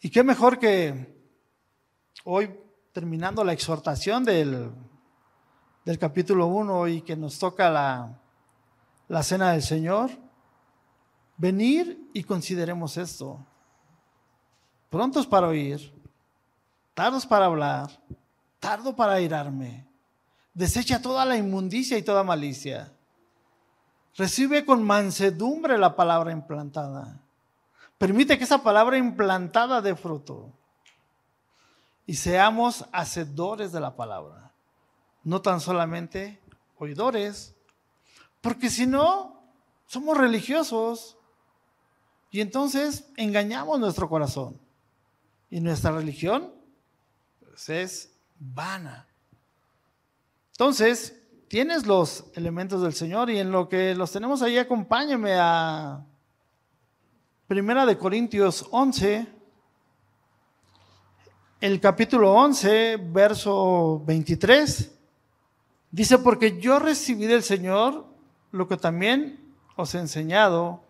Y 0.00 0.10
qué 0.10 0.24
mejor 0.24 0.58
que 0.58 1.14
hoy, 2.24 2.58
terminando 2.92 3.44
la 3.44 3.52
exhortación 3.52 4.24
del, 4.24 4.72
del 5.84 5.98
capítulo 5.98 6.46
1 6.46 6.88
y 6.88 7.02
que 7.02 7.14
nos 7.14 7.38
toca 7.38 7.70
la, 7.70 8.18
la 9.08 9.22
cena 9.22 9.52
del 9.52 9.62
Señor, 9.62 10.10
venir 11.36 12.08
y 12.14 12.24
consideremos 12.24 12.96
esto. 12.96 13.44
Prontos 14.88 15.26
para 15.26 15.48
oír, 15.48 15.92
tardos 16.96 17.24
para 17.24 17.44
hablar, 17.44 17.90
tardo 18.58 18.96
para 18.96 19.20
irarme. 19.20 19.86
Desecha 20.52 21.00
toda 21.00 21.24
la 21.24 21.36
inmundicia 21.36 21.96
y 21.96 22.02
toda 22.02 22.24
malicia 22.24 22.90
Recibe 24.16 24.64
con 24.64 24.82
mansedumbre 24.82 25.76
la 25.76 25.94
palabra 25.94 26.32
implantada. 26.32 27.20
Permite 27.98 28.38
que 28.38 28.44
esa 28.44 28.62
palabra 28.62 28.96
implantada 28.96 29.82
dé 29.82 29.94
fruto. 29.94 30.52
Y 32.06 32.14
seamos 32.14 32.86
hacedores 32.92 33.72
de 33.72 33.80
la 33.80 33.94
palabra. 33.94 34.52
No 35.22 35.42
tan 35.42 35.60
solamente 35.60 36.40
oidores. 36.78 37.54
Porque 38.40 38.70
si 38.70 38.86
no, 38.86 39.42
somos 39.86 40.16
religiosos. 40.16 41.18
Y 42.30 42.40
entonces 42.40 43.10
engañamos 43.18 43.78
nuestro 43.78 44.08
corazón. 44.08 44.58
Y 45.50 45.60
nuestra 45.60 45.90
religión 45.90 46.54
es 47.68 48.12
vana. 48.38 49.06
Entonces, 50.52 51.22
tienes 51.48 51.86
los 51.86 52.24
elementos 52.34 52.82
del 52.82 52.92
Señor 52.92 53.30
y 53.30 53.38
en 53.38 53.50
lo 53.50 53.68
que 53.68 53.94
los 53.94 54.12
tenemos 54.12 54.42
ahí, 54.42 54.58
acompáñame 54.58 55.34
a 55.34 56.04
Primera 57.46 57.86
de 57.86 57.96
Corintios 57.96 58.66
11, 58.70 59.26
el 61.60 61.80
capítulo 61.80 62.34
11, 62.34 62.98
verso 63.10 64.02
23. 64.04 64.92
Dice, 65.90 66.18
porque 66.18 66.60
yo 66.60 66.78
recibí 66.78 67.26
del 67.26 67.42
Señor 67.42 68.06
lo 68.52 68.68
que 68.68 68.76
también 68.76 69.40
os 69.76 69.94
he 69.94 69.98
enseñado, 69.98 70.82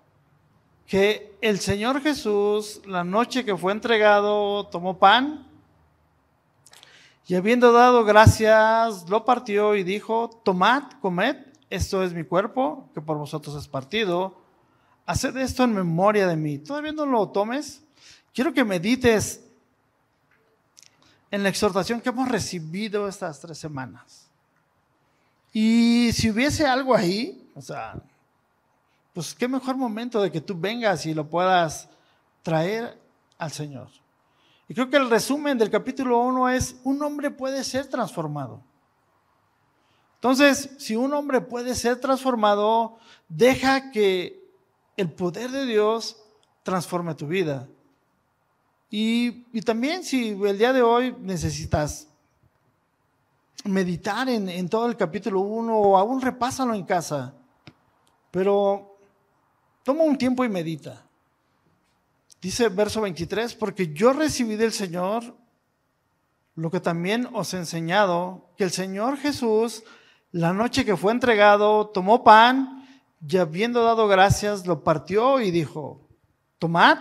que 0.86 1.36
el 1.40 1.60
Señor 1.60 2.00
Jesús, 2.00 2.80
la 2.86 3.04
noche 3.04 3.44
que 3.44 3.56
fue 3.56 3.72
entregado, 3.72 4.66
tomó 4.66 4.98
pan 4.98 5.46
y 7.28 7.34
habiendo 7.34 7.72
dado 7.72 8.04
gracias, 8.04 9.08
lo 9.08 9.24
partió 9.24 9.74
y 9.74 9.82
dijo, 9.82 10.30
tomad, 10.44 10.84
comed, 11.00 11.36
esto 11.70 12.04
es 12.04 12.12
mi 12.12 12.22
cuerpo, 12.22 12.88
que 12.94 13.00
por 13.00 13.18
vosotros 13.18 13.56
es 13.56 13.66
partido. 13.66 14.40
Haced 15.06 15.36
esto 15.36 15.64
en 15.64 15.74
memoria 15.74 16.28
de 16.28 16.36
mí. 16.36 16.58
Todavía 16.58 16.92
no 16.92 17.04
lo 17.04 17.28
tomes. 17.30 17.82
Quiero 18.32 18.54
que 18.54 18.64
medites 18.64 19.42
en 21.30 21.42
la 21.42 21.48
exhortación 21.48 22.00
que 22.00 22.10
hemos 22.10 22.28
recibido 22.28 23.08
estas 23.08 23.40
tres 23.40 23.58
semanas. 23.58 24.28
Y 25.52 26.10
si 26.12 26.30
hubiese 26.30 26.66
algo 26.66 26.94
ahí, 26.94 27.50
o 27.56 27.62
sea, 27.62 27.94
pues 29.12 29.34
qué 29.34 29.48
mejor 29.48 29.76
momento 29.76 30.22
de 30.22 30.30
que 30.30 30.40
tú 30.40 30.58
vengas 30.58 31.06
y 31.06 31.14
lo 31.14 31.28
puedas 31.28 31.88
traer 32.42 33.00
al 33.38 33.50
Señor. 33.50 33.88
Y 34.68 34.74
creo 34.74 34.90
que 34.90 34.96
el 34.96 35.08
resumen 35.08 35.58
del 35.58 35.70
capítulo 35.70 36.18
1 36.18 36.48
es, 36.50 36.76
un 36.82 37.00
hombre 37.02 37.30
puede 37.30 37.62
ser 37.62 37.86
transformado. 37.86 38.62
Entonces, 40.16 40.70
si 40.78 40.96
un 40.96 41.12
hombre 41.14 41.40
puede 41.40 41.74
ser 41.74 42.00
transformado, 42.00 42.98
deja 43.28 43.92
que 43.92 44.44
el 44.96 45.12
poder 45.12 45.50
de 45.50 45.66
Dios 45.66 46.16
transforme 46.64 47.14
tu 47.14 47.28
vida. 47.28 47.68
Y, 48.90 49.60
también 49.62 50.02
si 50.02 50.30
el 50.30 50.58
día 50.58 50.72
de 50.72 50.82
hoy 50.82 51.14
necesitas 51.20 52.08
meditar 53.64 54.28
en, 54.28 54.48
en 54.48 54.68
todo 54.68 54.86
el 54.86 54.96
capítulo 54.96 55.40
1 55.40 55.76
o 55.76 55.96
aún 55.96 56.20
repásalo 56.20 56.74
en 56.74 56.84
casa, 56.84 57.34
pero 58.30 58.98
toma 59.84 60.02
un 60.02 60.18
tiempo 60.18 60.44
y 60.44 60.48
medita. 60.48 61.05
Dice 62.46 62.68
verso 62.68 63.00
23, 63.00 63.56
porque 63.56 63.92
yo 63.92 64.12
recibí 64.12 64.54
del 64.54 64.70
Señor 64.70 65.36
lo 66.54 66.70
que 66.70 66.78
también 66.78 67.28
os 67.32 67.52
he 67.52 67.56
enseñado, 67.56 68.52
que 68.56 68.62
el 68.62 68.70
Señor 68.70 69.16
Jesús, 69.16 69.82
la 70.30 70.52
noche 70.52 70.84
que 70.84 70.96
fue 70.96 71.10
entregado, 71.10 71.88
tomó 71.88 72.22
pan 72.22 72.86
y 73.28 73.36
habiendo 73.38 73.82
dado 73.82 74.06
gracias, 74.06 74.64
lo 74.64 74.84
partió 74.84 75.40
y 75.40 75.50
dijo, 75.50 76.06
tomad, 76.60 76.98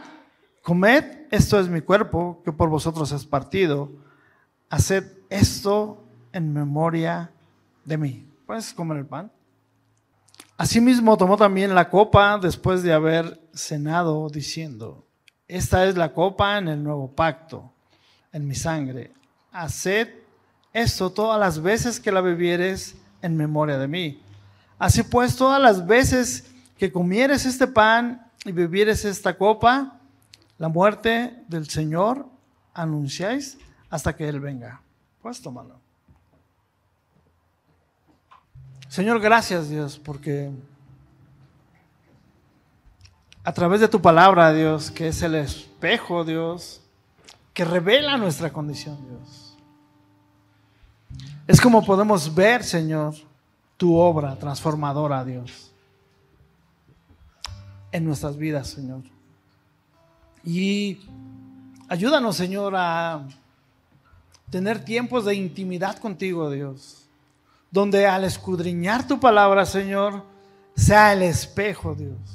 comed, 0.64 1.28
esto 1.30 1.60
es 1.60 1.70
mi 1.70 1.82
cuerpo, 1.82 2.42
que 2.44 2.52
por 2.52 2.70
vosotros 2.70 3.12
es 3.12 3.24
partido, 3.24 3.92
haced 4.72 5.04
esto 5.30 6.08
en 6.32 6.54
memoria 6.54 7.32
de 7.84 7.98
mí. 8.00 8.28
¿Puedes 8.48 8.74
comer 8.74 8.98
el 8.98 9.06
pan? 9.06 9.32
Asimismo 10.58 11.16
tomó 11.18 11.38
también 11.38 11.76
la 11.76 11.92
copa 11.92 12.40
después 12.40 12.82
de 12.82 12.94
haber 12.94 13.48
cenado, 13.54 14.28
diciendo, 14.32 15.05
esta 15.48 15.86
es 15.86 15.96
la 15.96 16.14
copa 16.14 16.58
en 16.58 16.68
el 16.68 16.84
nuevo 16.84 17.10
pacto, 17.10 17.72
en 18.32 18.48
mi 18.48 18.56
sangre. 18.56 19.12
Haced 19.52 20.10
esto 20.74 21.10
todas 21.10 21.40
las 21.40 21.62
veces 21.62 22.00
que 22.00 22.12
la 22.12 22.22
bebieres 22.22 22.96
en 23.22 23.38
memoria 23.38 23.78
de 23.78 23.88
mí. 23.88 24.22
Así 24.78 25.04
pues, 25.04 25.36
todas 25.38 25.62
las 25.62 25.86
veces 25.86 26.52
que 26.78 26.92
comieres 26.92 27.46
este 27.46 27.68
pan 27.68 28.30
y 28.44 28.52
bebieres 28.52 29.06
esta 29.06 29.38
copa, 29.38 30.00
la 30.58 30.68
muerte 30.68 31.44
del 31.48 31.70
Señor 31.70 32.28
anunciáis 32.74 33.58
hasta 33.90 34.16
que 34.16 34.28
Él 34.28 34.40
venga. 34.40 34.82
Pues 35.22 35.42
tómalo. 35.42 35.80
Señor, 38.90 39.20
gracias 39.20 39.70
Dios, 39.70 39.98
porque 39.98 40.52
a 43.46 43.54
través 43.54 43.80
de 43.80 43.88
tu 43.88 44.02
palabra, 44.02 44.52
Dios, 44.52 44.90
que 44.90 45.10
es 45.10 45.22
el 45.22 45.36
espejo, 45.36 46.26
Dios, 46.26 46.82
que 47.54 47.64
revela 47.64 48.18
nuestra 48.18 48.52
condición, 48.52 48.98
Dios. 49.08 49.56
Es 51.46 51.62
como 51.62 51.86
podemos 51.86 52.34
ver, 52.34 52.64
Señor, 52.64 53.14
tu 53.78 53.96
obra 53.96 54.36
transformadora, 54.38 55.24
Dios. 55.24 55.72
en 57.92 58.04
nuestras 58.04 58.36
vidas, 58.36 58.68
Señor. 58.68 59.04
Y 60.44 61.00
ayúdanos, 61.88 62.36
Señor, 62.36 62.74
a 62.76 63.26
tener 64.50 64.84
tiempos 64.84 65.24
de 65.24 65.36
intimidad 65.36 65.98
contigo, 66.00 66.50
Dios. 66.50 67.08
Donde 67.72 68.06
al 68.06 68.26
escudriñar 68.26 69.08
tu 69.08 69.18
palabra, 69.18 69.66
Señor, 69.66 70.24
sea 70.76 71.14
el 71.14 71.22
espejo, 71.22 71.96
Dios. 71.96 72.35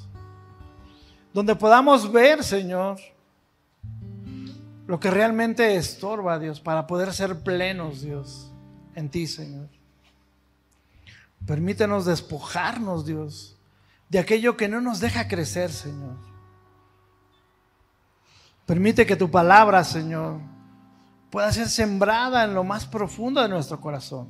Donde 1.33 1.55
podamos 1.55 2.11
ver, 2.11 2.43
Señor, 2.43 2.99
lo 4.87 4.99
que 4.99 5.11
realmente 5.11 5.77
estorba, 5.77 6.39
Dios, 6.39 6.61
para 6.61 6.87
poder 6.87 7.13
ser 7.13 7.41
plenos, 7.45 8.03
Dios, 8.03 8.51
en 8.97 9.09
ti, 9.09 9.27
Señor. 9.29 9.69
Permítenos 11.47 12.05
despojarnos, 12.05 13.07
Dios, 13.07 13.57
de 14.09 14.19
aquello 14.19 14.57
que 14.57 14.69
no 14.69 14.81
nos 14.81 14.99
deja 14.99 15.29
crecer, 15.29 15.71
Señor. 15.71 16.17
Permite 18.67 19.07
que 19.07 19.17
tu 19.17 19.31
palabra, 19.31 19.85
Señor, 19.85 20.41
pueda 21.31 21.53
ser 21.53 21.69
sembrada 21.69 22.45
en 22.45 22.55
lo 22.55 22.65
más 22.65 22.87
profundo 22.87 23.41
de 23.41 23.49
nuestro 23.49 23.81
corazón. 23.81 24.29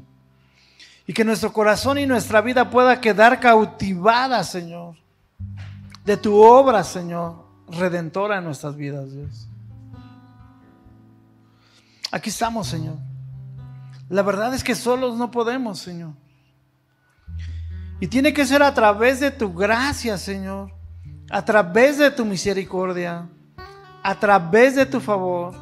Y 1.07 1.15
que 1.15 1.25
nuestro 1.25 1.53
corazón 1.53 1.99
y 1.99 2.07
nuestra 2.07 2.43
vida 2.43 2.71
pueda 2.71 3.01
quedar 3.01 3.41
cautivada, 3.41 4.45
Señor, 4.45 4.97
de 6.05 6.17
tu 6.17 6.37
obra, 6.37 6.83
Señor, 6.85 7.45
redentora 7.69 8.39
en 8.39 8.45
nuestras 8.45 8.77
vidas, 8.77 9.13
Dios. 9.13 9.49
Aquí 12.11 12.31
estamos, 12.31 12.67
Señor. 12.67 12.97
La 14.09 14.23
verdad 14.23 14.53
es 14.55 14.65
que 14.65 14.75
solos 14.75 15.17
no 15.17 15.31
podemos, 15.31 15.79
Señor. 15.79 16.13
Y 18.01 18.09
tiene 18.09 18.33
que 18.33 18.47
ser 18.47 18.63
a 18.63 18.75
través 18.75 19.21
de 19.21 19.31
tu 19.31 19.53
gracia, 19.53 20.19
Señor. 20.19 20.73
A 21.31 21.45
través 21.45 21.99
de 21.99 22.11
tu 22.11 22.25
misericordia. 22.25 23.29
A 24.03 24.19
través 24.19 24.75
de 24.75 24.87
tu 24.87 24.99
favor. 25.01 25.55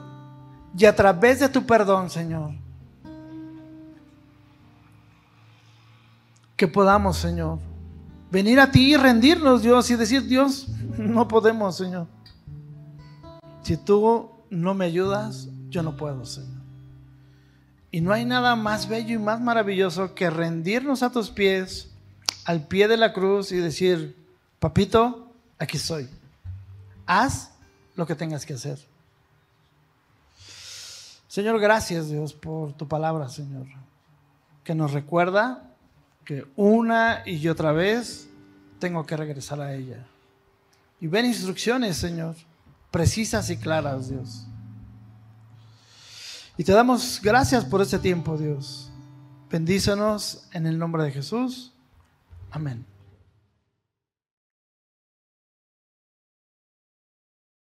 Y 0.77 0.87
a 0.87 0.95
través 0.95 1.41
de 1.41 1.49
tu 1.49 1.67
perdón, 1.67 2.09
Señor. 2.09 2.53
Que 6.57 6.67
podamos, 6.67 7.17
Señor, 7.19 7.59
venir 8.31 8.61
a 8.61 8.71
ti 8.71 8.95
y 8.95 8.97
rendirnos, 8.97 9.63
Dios, 9.63 9.91
y 9.91 9.97
decir, 9.97 10.27
Dios, 10.27 10.69
no 10.97 11.29
podemos, 11.29 11.77
Señor. 11.77 12.07
Si 13.63 13.77
tú 13.77 14.31
no 14.51 14.75
me 14.75 14.87
ayudas, 14.87 15.49
yo 15.69 15.83
no 15.83 15.97
puedo, 15.97 16.25
Señor. 16.25 16.59
Y 17.91 18.01
no 18.01 18.13
hay 18.13 18.25
nada 18.25 18.55
más 18.55 18.89
bello 18.89 19.15
y 19.15 19.19
más 19.19 19.41
maravilloso 19.41 20.15
que 20.15 20.29
rendirnos 20.29 21.03
a 21.03 21.11
tus 21.11 21.31
pies, 21.31 21.91
al 22.45 22.67
pie 22.67 22.89
de 22.89 22.97
la 22.97 23.13
cruz 23.13 23.51
y 23.53 23.57
decir, 23.57 24.17
papito, 24.59 25.33
aquí 25.59 25.79
estoy. 25.79 26.09
Haz 27.07 27.53
lo 27.97 28.07
que 28.07 28.15
tengas 28.15 28.45
que 28.45 28.55
hacer. 28.55 28.79
Señor, 31.29 31.61
gracias 31.61 32.09
Dios 32.09 32.33
por 32.33 32.73
tu 32.73 32.89
palabra, 32.89 33.29
Señor, 33.29 33.67
que 34.65 34.75
nos 34.75 34.93
recuerda 34.93 35.68
que 36.29 36.47
una 36.57 37.23
y 37.25 37.49
otra 37.49 37.73
vez 37.73 38.29
tengo 38.79 39.07
que 39.07 39.17
regresar 39.17 39.63
a 39.63 39.75
ella. 39.75 40.07
Y 41.01 41.07
ven 41.07 41.25
instrucciones, 41.25 41.97
Señor, 41.97 42.37
precisas 42.91 43.49
y 43.49 43.57
claras, 43.57 44.11
Dios. 44.11 44.47
Y 46.59 46.65
te 46.65 46.73
damos 46.73 47.19
gracias 47.23 47.65
por 47.65 47.81
este 47.81 47.99
tiempo, 47.99 48.37
Dios. 48.37 48.91
Bendícenos 49.51 50.47
en 50.53 50.67
el 50.67 50.79
nombre 50.79 51.03
de 51.03 51.13
Jesús. 51.13 51.73
Amén. 52.51 52.85